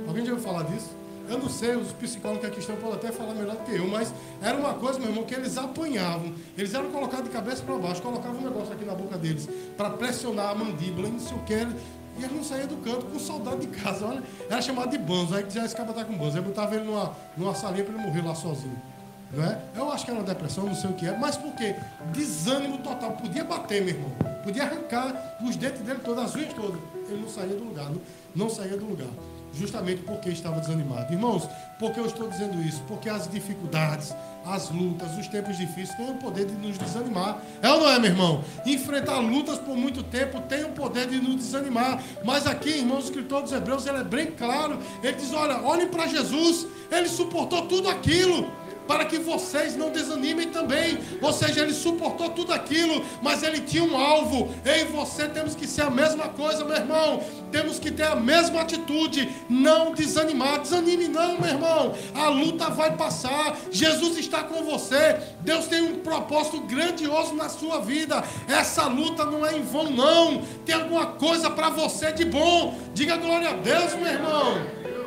Alguém 0.07 0.25
já 0.25 0.33
ouviu 0.33 0.47
falar 0.47 0.63
disso? 0.63 0.97
Eu 1.29 1.39
não 1.39 1.49
sei, 1.49 1.75
os 1.75 1.93
psicólogos 1.93 2.41
que 2.43 2.47
aqui 2.47 2.61
estão 2.61 2.77
podem 2.77 2.97
até 2.97 3.11
falar 3.11 3.35
melhor 3.35 3.57
do 3.57 3.65
que 3.65 3.75
eu, 3.75 3.87
mas 3.89 4.15
era 4.41 4.57
uma 4.57 4.75
coisa, 4.75 4.99
meu 4.99 5.09
irmão, 5.09 5.25
que 5.25 5.35
eles 5.35 5.59
apanhavam. 5.59 6.33
Eles 6.57 6.73
eram 6.73 6.91
colocados 6.91 7.25
de 7.25 7.31
cabeça 7.31 7.63
para 7.63 7.77
baixo, 7.77 8.01
colocavam 8.01 8.41
um 8.41 8.45
negócio 8.45 8.73
aqui 8.73 8.85
na 8.85 8.95
boca 8.95 9.19
deles 9.19 9.49
para 9.77 9.91
pressionar 9.91 10.51
a 10.51 10.55
mandíbula 10.55 11.09
e 11.09 11.11
não 11.11 11.21
sei 11.21 11.37
o 11.37 11.41
que. 11.41 11.55
E 12.19 12.25
eles 12.25 12.35
não 12.35 12.45
saíam 12.45 12.67
do 12.67 12.77
canto 12.77 13.05
com 13.07 13.19
saudade 13.19 13.67
de 13.67 13.67
casa. 13.67 14.07
Olha, 14.07 14.23
era 14.49 14.63
chamado 14.63 14.91
de 14.91 14.99
banzo. 14.99 15.35
Aí 15.35 15.43
dizia, 15.43 15.65
esse 15.65 15.77
cara 15.77 15.93
tá 15.93 16.05
com 16.05 16.17
banzo. 16.17 16.39
Aí 16.39 16.43
botava 16.43 16.75
ele 16.75 16.85
numa, 16.85 17.15
numa 17.37 17.55
salinha 17.55 17.85
para 17.85 17.95
ele 17.95 18.03
morrer 18.03 18.23
lá 18.23 18.35
sozinho. 18.35 18.81
Não 19.35 19.45
é? 19.45 19.61
Eu 19.75 19.93
acho 19.93 20.05
que 20.05 20.11
era 20.11 20.21
uma 20.21 20.27
depressão, 20.27 20.65
não 20.65 20.75
sei 20.75 20.89
o 20.89 20.95
que 20.95 21.07
é. 21.07 21.19
Mas 21.19 21.37
por 21.37 21.53
quê? 21.55 21.75
Desânimo 22.13 22.79
total. 22.79 23.13
Podia 23.13 23.45
bater, 23.45 23.83
meu 23.83 23.95
irmão. 23.95 24.11
Podia 24.43 24.63
arrancar 24.63 25.37
os 25.43 25.57
dentes 25.57 25.83
dele 25.83 26.01
todos, 26.03 26.25
as 26.25 26.35
unhas 26.35 26.55
todas. 26.55 26.81
Ele 27.09 27.21
não 27.21 27.29
saía 27.29 27.55
do 27.55 27.65
lugar. 27.65 27.91
Não, 27.91 28.01
não 28.35 28.49
saía 28.49 28.79
do 28.79 28.87
lugar 28.87 29.09
justamente 29.59 30.03
porque 30.03 30.29
estava 30.29 30.61
desanimado. 30.61 31.13
Irmãos, 31.13 31.49
por 31.79 31.93
que 31.93 32.01
eu 32.01 32.07
estou 32.07 32.29
dizendo 32.29 32.61
isso? 32.63 32.83
Porque 32.87 33.09
as 33.09 33.29
dificuldades, 33.29 34.15
as 34.45 34.71
lutas, 34.71 35.17
os 35.19 35.27
tempos 35.29 35.57
difíceis 35.57 35.97
têm 35.97 36.11
o 36.11 36.15
poder 36.15 36.47
de 36.47 36.55
nos 36.55 36.79
desanimar. 36.79 37.41
É 37.63 37.69
ou 37.71 37.81
não 37.81 37.89
é, 37.89 37.99
meu 37.99 38.11
irmão? 38.11 38.45
Enfrentar 38.65 39.19
lutas 39.19 39.59
por 39.59 39.77
muito 39.77 40.03
tempo 40.03 40.41
tem 40.43 40.65
o 40.65 40.71
poder 40.71 41.09
de 41.09 41.21
nos 41.21 41.37
desanimar. 41.37 42.03
Mas 42.25 42.47
aqui, 42.47 42.71
irmãos, 42.71 43.05
o 43.05 43.07
escritor 43.07 43.43
dos 43.43 43.53
Hebreus, 43.53 43.87
ele 43.87 43.99
é 43.99 44.05
bem 44.05 44.27
claro. 44.33 44.79
Ele 45.03 45.15
diz: 45.15 45.33
olha, 45.33 45.61
olhem 45.63 45.89
para 45.89 46.07
Jesus, 46.07 46.67
ele 46.91 47.09
suportou 47.09 47.67
tudo 47.67 47.89
aquilo 47.89 48.66
para 48.87 49.05
que 49.05 49.19
vocês 49.19 49.77
não 49.77 49.91
desanimem 49.91 50.49
também. 50.49 50.99
Ou 51.21 51.33
seja, 51.33 51.61
ele 51.61 51.75
suportou 51.75 52.31
tudo 52.31 52.53
aquilo, 52.53 53.05
mas 53.23 53.43
ele 53.43 53.61
tinha 53.61 53.85
um 53.85 53.97
alvo. 53.97 54.55
Eu 54.65 54.77
e 54.77 54.85
você 54.85 55.29
temos 55.29 55.55
que 55.55 55.67
ser 55.67 55.83
a 55.83 55.91
mesma 55.91 56.29
coisa, 56.29 56.65
meu 56.65 56.77
irmão. 56.77 57.23
Temos 57.51 57.79
que 57.79 57.91
ter 57.91 58.05
a 58.05 58.17
mesma 58.17 58.61
atitude, 58.61 59.31
não 59.49 59.95
desanimar. 59.95 60.61
Desanime 60.61 61.09
não, 61.09 61.39
meu 61.41 61.51
irmão. 61.51 61.95
A 62.15 62.29
luta 62.29 62.71
vai 62.71 62.97
passar. 62.97 63.57
Jesus 63.71 64.19
está 64.19 64.43
com 64.43 64.63
você. 64.65 65.19
Deus 65.41 65.67
tem 65.67 65.81
um 65.81 65.99
propósito 66.01 66.61
grandioso 66.61 67.35
na 67.35 67.49
sua 67.49 67.81
vida. 67.81 68.23
Essa 68.49 68.87
luta 68.87 69.25
não 69.25 69.45
é 69.45 69.57
em 69.57 69.63
vão, 69.63 69.91
não. 69.91 70.43
Tem 70.65 70.75
alguma 70.75 71.07
coisa 71.07 71.51
para 71.51 71.71
você 71.71 72.13
de 72.13 72.25
bom. 72.25 72.79
Diga 72.95 73.17
glória 73.17 73.51
a 73.51 73.55
Deus, 73.55 73.95
meu 73.95 74.07
irmão. 74.07 74.55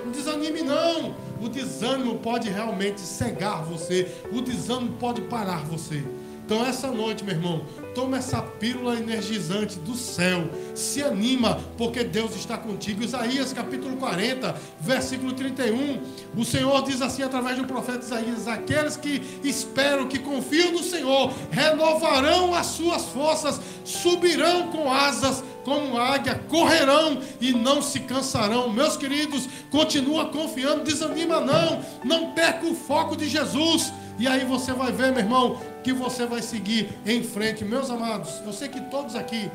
Não 0.05 0.11
desanime 0.11 0.61
não. 0.61 1.28
O 1.41 1.47
desânimo 1.47 2.19
pode 2.19 2.49
realmente 2.49 3.01
cegar 3.01 3.63
você. 3.63 4.11
O 4.31 4.41
desânimo 4.41 4.93
pode 4.99 5.21
parar 5.21 5.63
você. 5.65 6.03
Então, 6.49 6.65
essa 6.65 6.87
noite, 6.87 7.23
meu 7.23 7.35
irmão, 7.35 7.61
toma 7.93 8.17
essa 8.17 8.41
pílula 8.41 8.95
energizante 8.95 9.77
do 9.77 9.93
céu. 9.93 10.49
Se 10.73 10.99
anima, 11.03 11.59
porque 11.77 12.03
Deus 12.03 12.35
está 12.35 12.57
contigo. 12.57 13.03
Isaías 13.03 13.53
capítulo 13.53 13.97
40, 13.97 14.55
versículo 14.81 15.31
31. 15.33 16.01
O 16.35 16.43
Senhor 16.43 16.81
diz 16.81 17.03
assim 17.03 17.21
através 17.21 17.55
do 17.55 17.65
profeta 17.65 18.03
Isaías: 18.03 18.47
Aqueles 18.47 18.97
que 18.97 19.21
esperam, 19.43 20.07
que 20.07 20.17
confiam 20.17 20.71
no 20.71 20.81
Senhor, 20.81 21.31
renovarão 21.51 22.55
as 22.55 22.65
suas 22.65 23.05
forças, 23.05 23.61
subirão 23.85 24.69
com 24.71 24.91
asas 24.91 25.43
como 25.63 25.99
águia, 25.99 26.33
correrão 26.49 27.19
e 27.39 27.53
não 27.53 27.79
se 27.79 27.99
cansarão. 27.99 28.73
Meus 28.73 28.97
queridos, 28.97 29.47
continua 29.69 30.29
confiando, 30.29 30.83
desanima 30.83 31.39
não, 31.39 31.85
não 32.03 32.31
perca 32.31 32.65
o 32.65 32.73
foco 32.73 33.15
de 33.15 33.29
Jesus. 33.29 33.93
E 34.19 34.27
aí 34.27 34.43
você 34.43 34.73
vai 34.73 34.91
ver, 34.91 35.13
meu 35.13 35.21
irmão, 35.21 35.57
que 35.83 35.93
você 35.93 36.25
vai 36.25 36.41
seguir 36.41 36.89
em 37.05 37.23
frente. 37.23 37.63
Meus 37.63 37.89
amados, 37.89 38.41
eu 38.45 38.53
sei 38.53 38.67
que 38.67 38.81
todos 38.81 39.15
aqui 39.15 39.49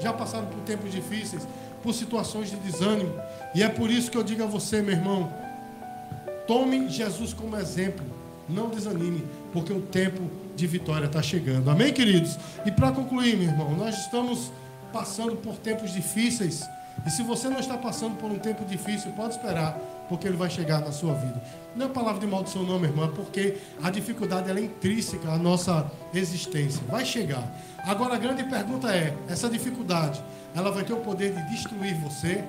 já 0.00 0.12
passaram 0.12 0.46
por 0.46 0.60
tempos 0.60 0.92
difíceis, 0.92 1.46
por 1.82 1.94
situações 1.94 2.50
de 2.50 2.56
desânimo, 2.56 3.12
e 3.54 3.62
é 3.62 3.68
por 3.68 3.90
isso 3.90 4.10
que 4.10 4.18
eu 4.18 4.22
digo 4.22 4.42
a 4.42 4.46
você, 4.46 4.82
meu 4.82 4.94
irmão, 4.94 5.32
tome 6.46 6.88
Jesus 6.88 7.32
como 7.32 7.56
exemplo, 7.56 8.04
não 8.48 8.68
desanime, 8.68 9.24
porque 9.52 9.72
o 9.72 9.80
tempo 9.80 10.22
de 10.54 10.66
vitória 10.66 11.06
está 11.06 11.22
chegando. 11.22 11.70
Amém, 11.70 11.92
queridos? 11.92 12.38
E 12.64 12.70
para 12.70 12.92
concluir, 12.92 13.36
meu 13.36 13.48
irmão, 13.48 13.76
nós 13.76 13.96
estamos 13.98 14.50
passando 14.92 15.36
por 15.36 15.56
tempos 15.56 15.92
difíceis. 15.92 16.62
E 17.06 17.10
se 17.10 17.22
você 17.22 17.48
não 17.48 17.60
está 17.60 17.76
passando 17.76 18.16
por 18.16 18.30
um 18.30 18.38
tempo 18.38 18.64
difícil, 18.64 19.12
pode 19.12 19.34
esperar, 19.34 19.78
porque 20.08 20.26
ele 20.26 20.36
vai 20.36 20.50
chegar 20.50 20.80
na 20.80 20.92
sua 20.92 21.14
vida. 21.14 21.42
Não 21.74 21.86
é 21.86 21.88
palavra 21.88 22.20
de 22.20 22.26
maldição, 22.26 22.62
não, 22.62 22.82
irmão, 22.82 23.06
é 23.06 23.08
porque 23.08 23.56
a 23.82 23.90
dificuldade 23.90 24.50
é 24.50 24.60
intrínseca 24.60 25.30
à 25.30 25.38
nossa 25.38 25.90
existência. 26.14 26.80
Vai 26.88 27.04
chegar. 27.04 27.44
Agora 27.84 28.14
a 28.14 28.18
grande 28.18 28.44
pergunta 28.44 28.90
é: 28.90 29.14
essa 29.28 29.48
dificuldade, 29.48 30.22
ela 30.54 30.70
vai 30.70 30.84
ter 30.84 30.92
o 30.92 30.98
poder 30.98 31.34
de 31.34 31.42
destruir 31.50 31.94
você? 32.00 32.44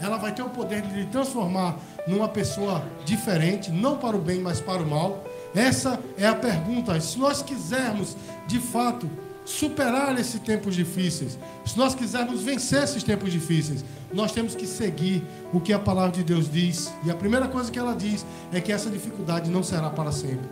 Ela 0.00 0.16
vai 0.16 0.32
ter 0.32 0.42
o 0.42 0.48
poder 0.48 0.80
de 0.80 0.94
lhe 0.94 1.06
transformar 1.06 1.76
numa 2.06 2.26
pessoa 2.26 2.82
diferente, 3.04 3.70
não 3.70 3.98
para 3.98 4.16
o 4.16 4.20
bem, 4.20 4.40
mas 4.40 4.60
para 4.60 4.82
o 4.82 4.86
mal? 4.88 5.22
Essa 5.54 6.00
é 6.16 6.26
a 6.26 6.34
pergunta. 6.34 6.98
Se 7.00 7.18
nós 7.18 7.42
quisermos, 7.42 8.16
de 8.46 8.58
fato, 8.58 9.10
superar 9.44 10.18
esses 10.18 10.40
tempos 10.40 10.74
difíceis, 10.74 11.38
se 11.64 11.76
nós 11.76 11.94
quisermos 11.94 12.42
vencer 12.42 12.82
esses 12.82 13.02
tempos 13.02 13.32
difíceis, 13.32 13.84
nós 14.12 14.32
temos 14.32 14.54
que 14.54 14.66
seguir 14.66 15.22
o 15.52 15.60
que 15.60 15.72
a 15.72 15.78
palavra 15.78 16.12
de 16.12 16.24
Deus 16.24 16.50
diz. 16.50 16.92
E 17.04 17.10
a 17.10 17.14
primeira 17.14 17.48
coisa 17.48 17.70
que 17.70 17.78
ela 17.78 17.94
diz 17.94 18.24
é 18.52 18.60
que 18.60 18.72
essa 18.72 18.90
dificuldade 18.90 19.50
não 19.50 19.62
será 19.62 19.90
para 19.90 20.12
sempre. 20.12 20.48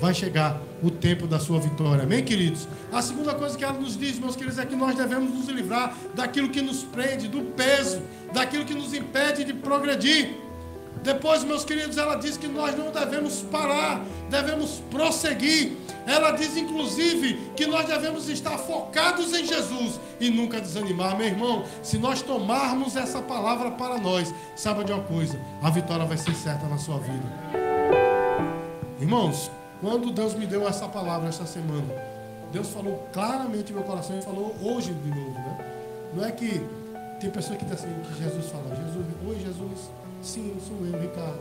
Vai 0.00 0.12
chegar 0.12 0.60
o 0.82 0.90
tempo 0.90 1.26
da 1.26 1.38
sua 1.38 1.58
vitória. 1.58 2.02
Amém, 2.02 2.22
queridos? 2.22 2.68
A 2.92 3.00
segunda 3.00 3.34
coisa 3.34 3.56
que 3.56 3.64
ela 3.64 3.78
nos 3.78 3.96
diz, 3.96 4.18
meus 4.18 4.36
queridos, 4.36 4.58
é 4.58 4.66
que 4.66 4.76
nós 4.76 4.94
devemos 4.94 5.32
nos 5.32 5.48
livrar 5.48 5.96
daquilo 6.14 6.50
que 6.50 6.60
nos 6.60 6.82
prende, 6.84 7.28
do 7.28 7.40
peso, 7.42 8.02
daquilo 8.32 8.64
que 8.66 8.74
nos 8.74 8.92
impede 8.92 9.44
de 9.44 9.54
progredir. 9.54 10.45
Depois, 11.06 11.44
meus 11.44 11.64
queridos, 11.64 11.96
ela 11.96 12.16
diz 12.16 12.36
que 12.36 12.48
nós 12.48 12.76
não 12.76 12.90
devemos 12.90 13.40
parar, 13.42 14.04
devemos 14.28 14.82
prosseguir. 14.90 15.76
Ela 16.04 16.32
diz, 16.32 16.56
inclusive, 16.56 17.52
que 17.54 17.64
nós 17.64 17.86
devemos 17.86 18.28
estar 18.28 18.58
focados 18.58 19.32
em 19.32 19.46
Jesus 19.46 20.00
e 20.18 20.28
nunca 20.30 20.60
desanimar. 20.60 21.16
Meu 21.16 21.28
irmão, 21.28 21.64
se 21.80 21.96
nós 21.96 22.22
tomarmos 22.22 22.96
essa 22.96 23.22
palavra 23.22 23.70
para 23.70 23.98
nós, 23.98 24.34
saiba 24.56 24.82
de 24.82 24.90
uma 24.90 25.04
coisa: 25.04 25.40
a 25.62 25.70
vitória 25.70 26.04
vai 26.04 26.18
ser 26.18 26.34
certa 26.34 26.66
na 26.66 26.76
sua 26.76 26.98
vida. 26.98 27.32
Irmãos, 29.00 29.48
quando 29.80 30.10
Deus 30.10 30.34
me 30.34 30.44
deu 30.44 30.66
essa 30.66 30.88
palavra 30.88 31.28
esta 31.28 31.46
semana, 31.46 31.94
Deus 32.50 32.68
falou 32.70 33.08
claramente 33.12 33.72
no 33.72 33.78
meu 33.78 33.86
coração 33.86 34.18
e 34.18 34.22
falou 34.22 34.56
hoje 34.60 34.92
de 34.92 35.08
novo, 35.08 35.38
né? 35.38 35.58
Não 36.14 36.24
é 36.24 36.32
que 36.32 36.60
tem 37.20 37.30
pessoa 37.30 37.56
que 37.56 37.64
diz 37.64 37.74
assim, 37.74 37.94
que 38.08 38.24
Jesus 38.24 38.46
fala, 38.46 38.74
Jesus, 38.74 39.06
oi 39.24 39.38
Jesus, 39.38 39.88
Sim, 40.26 40.56
sou 40.66 40.76
eu, 40.84 41.00
Ricardo. 41.00 41.38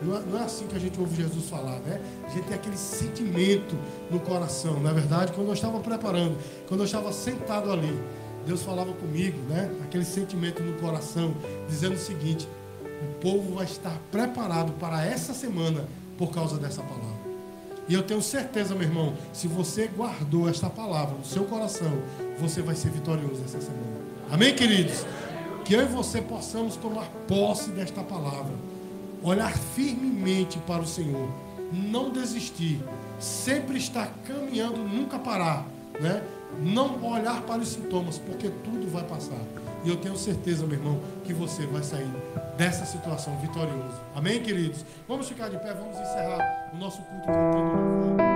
Não 0.00 0.16
é, 0.16 0.20
não 0.20 0.38
é, 0.38 0.44
assim 0.44 0.68
que 0.68 0.76
a 0.76 0.78
gente 0.78 0.98
ouve 0.98 1.16
Jesus 1.16 1.48
falar, 1.48 1.80
né? 1.80 2.00
A 2.24 2.30
gente 2.30 2.44
tem 2.44 2.54
aquele 2.54 2.76
sentimento 2.76 3.76
no 4.08 4.20
coração. 4.20 4.78
Na 4.80 4.90
é 4.90 4.94
verdade, 4.94 5.32
quando 5.32 5.48
eu 5.48 5.54
estava 5.54 5.80
preparando, 5.80 6.38
quando 6.68 6.80
eu 6.80 6.86
estava 6.86 7.12
sentado 7.12 7.72
ali, 7.72 8.00
Deus 8.46 8.62
falava 8.62 8.92
comigo, 8.92 9.36
né? 9.48 9.68
Aquele 9.82 10.04
sentimento 10.04 10.62
no 10.62 10.74
coração, 10.74 11.34
dizendo 11.68 11.96
o 11.96 11.98
seguinte: 11.98 12.48
o 12.84 13.14
povo 13.20 13.56
vai 13.56 13.64
estar 13.64 13.98
preparado 14.12 14.70
para 14.78 15.04
essa 15.04 15.34
semana 15.34 15.84
por 16.16 16.30
causa 16.30 16.58
dessa 16.58 16.80
palavra. 16.80 17.22
E 17.88 17.94
eu 17.94 18.04
tenho 18.04 18.22
certeza, 18.22 18.72
meu 18.76 18.86
irmão, 18.86 19.14
se 19.32 19.48
você 19.48 19.88
guardou 19.88 20.48
esta 20.48 20.70
palavra 20.70 21.16
no 21.16 21.24
seu 21.24 21.42
coração, 21.44 21.90
você 22.38 22.62
vai 22.62 22.76
ser 22.76 22.90
vitorioso 22.90 23.42
essa 23.44 23.60
semana. 23.60 24.00
Amém, 24.30 24.54
queridos? 24.54 25.04
Que 25.64 25.74
eu 25.74 25.82
e 25.82 25.86
você 25.86 26.20
possamos 26.20 26.76
tomar 26.76 27.06
posse 27.28 27.70
desta 27.70 28.02
palavra, 28.02 28.52
olhar 29.22 29.56
firmemente 29.56 30.58
para 30.60 30.82
o 30.82 30.86
Senhor, 30.86 31.28
não 31.72 32.10
desistir, 32.10 32.80
sempre 33.18 33.78
estar 33.78 34.12
caminhando, 34.26 34.78
nunca 34.78 35.18
parar, 35.18 35.64
né? 36.00 36.22
Não 36.60 37.02
olhar 37.04 37.40
para 37.42 37.62
os 37.62 37.68
sintomas, 37.68 38.18
porque 38.18 38.50
tudo 38.62 38.90
vai 38.90 39.04
passar. 39.04 39.40
E 39.84 39.88
eu 39.88 39.96
tenho 39.96 40.16
certeza, 40.16 40.66
meu 40.66 40.78
irmão, 40.78 41.00
que 41.24 41.32
você 41.32 41.66
vai 41.66 41.82
sair 41.82 42.10
dessa 42.56 42.84
situação 42.84 43.36
vitorioso. 43.38 44.00
Amém, 44.14 44.42
queridos? 44.42 44.84
Vamos 45.08 45.28
ficar 45.28 45.48
de 45.48 45.58
pé, 45.58 45.72
vamos 45.72 45.98
encerrar 45.98 46.70
o 46.72 46.76
nosso 46.76 46.98
culto 47.02 47.26
cantando 47.26 48.06
louvor. 48.06 48.31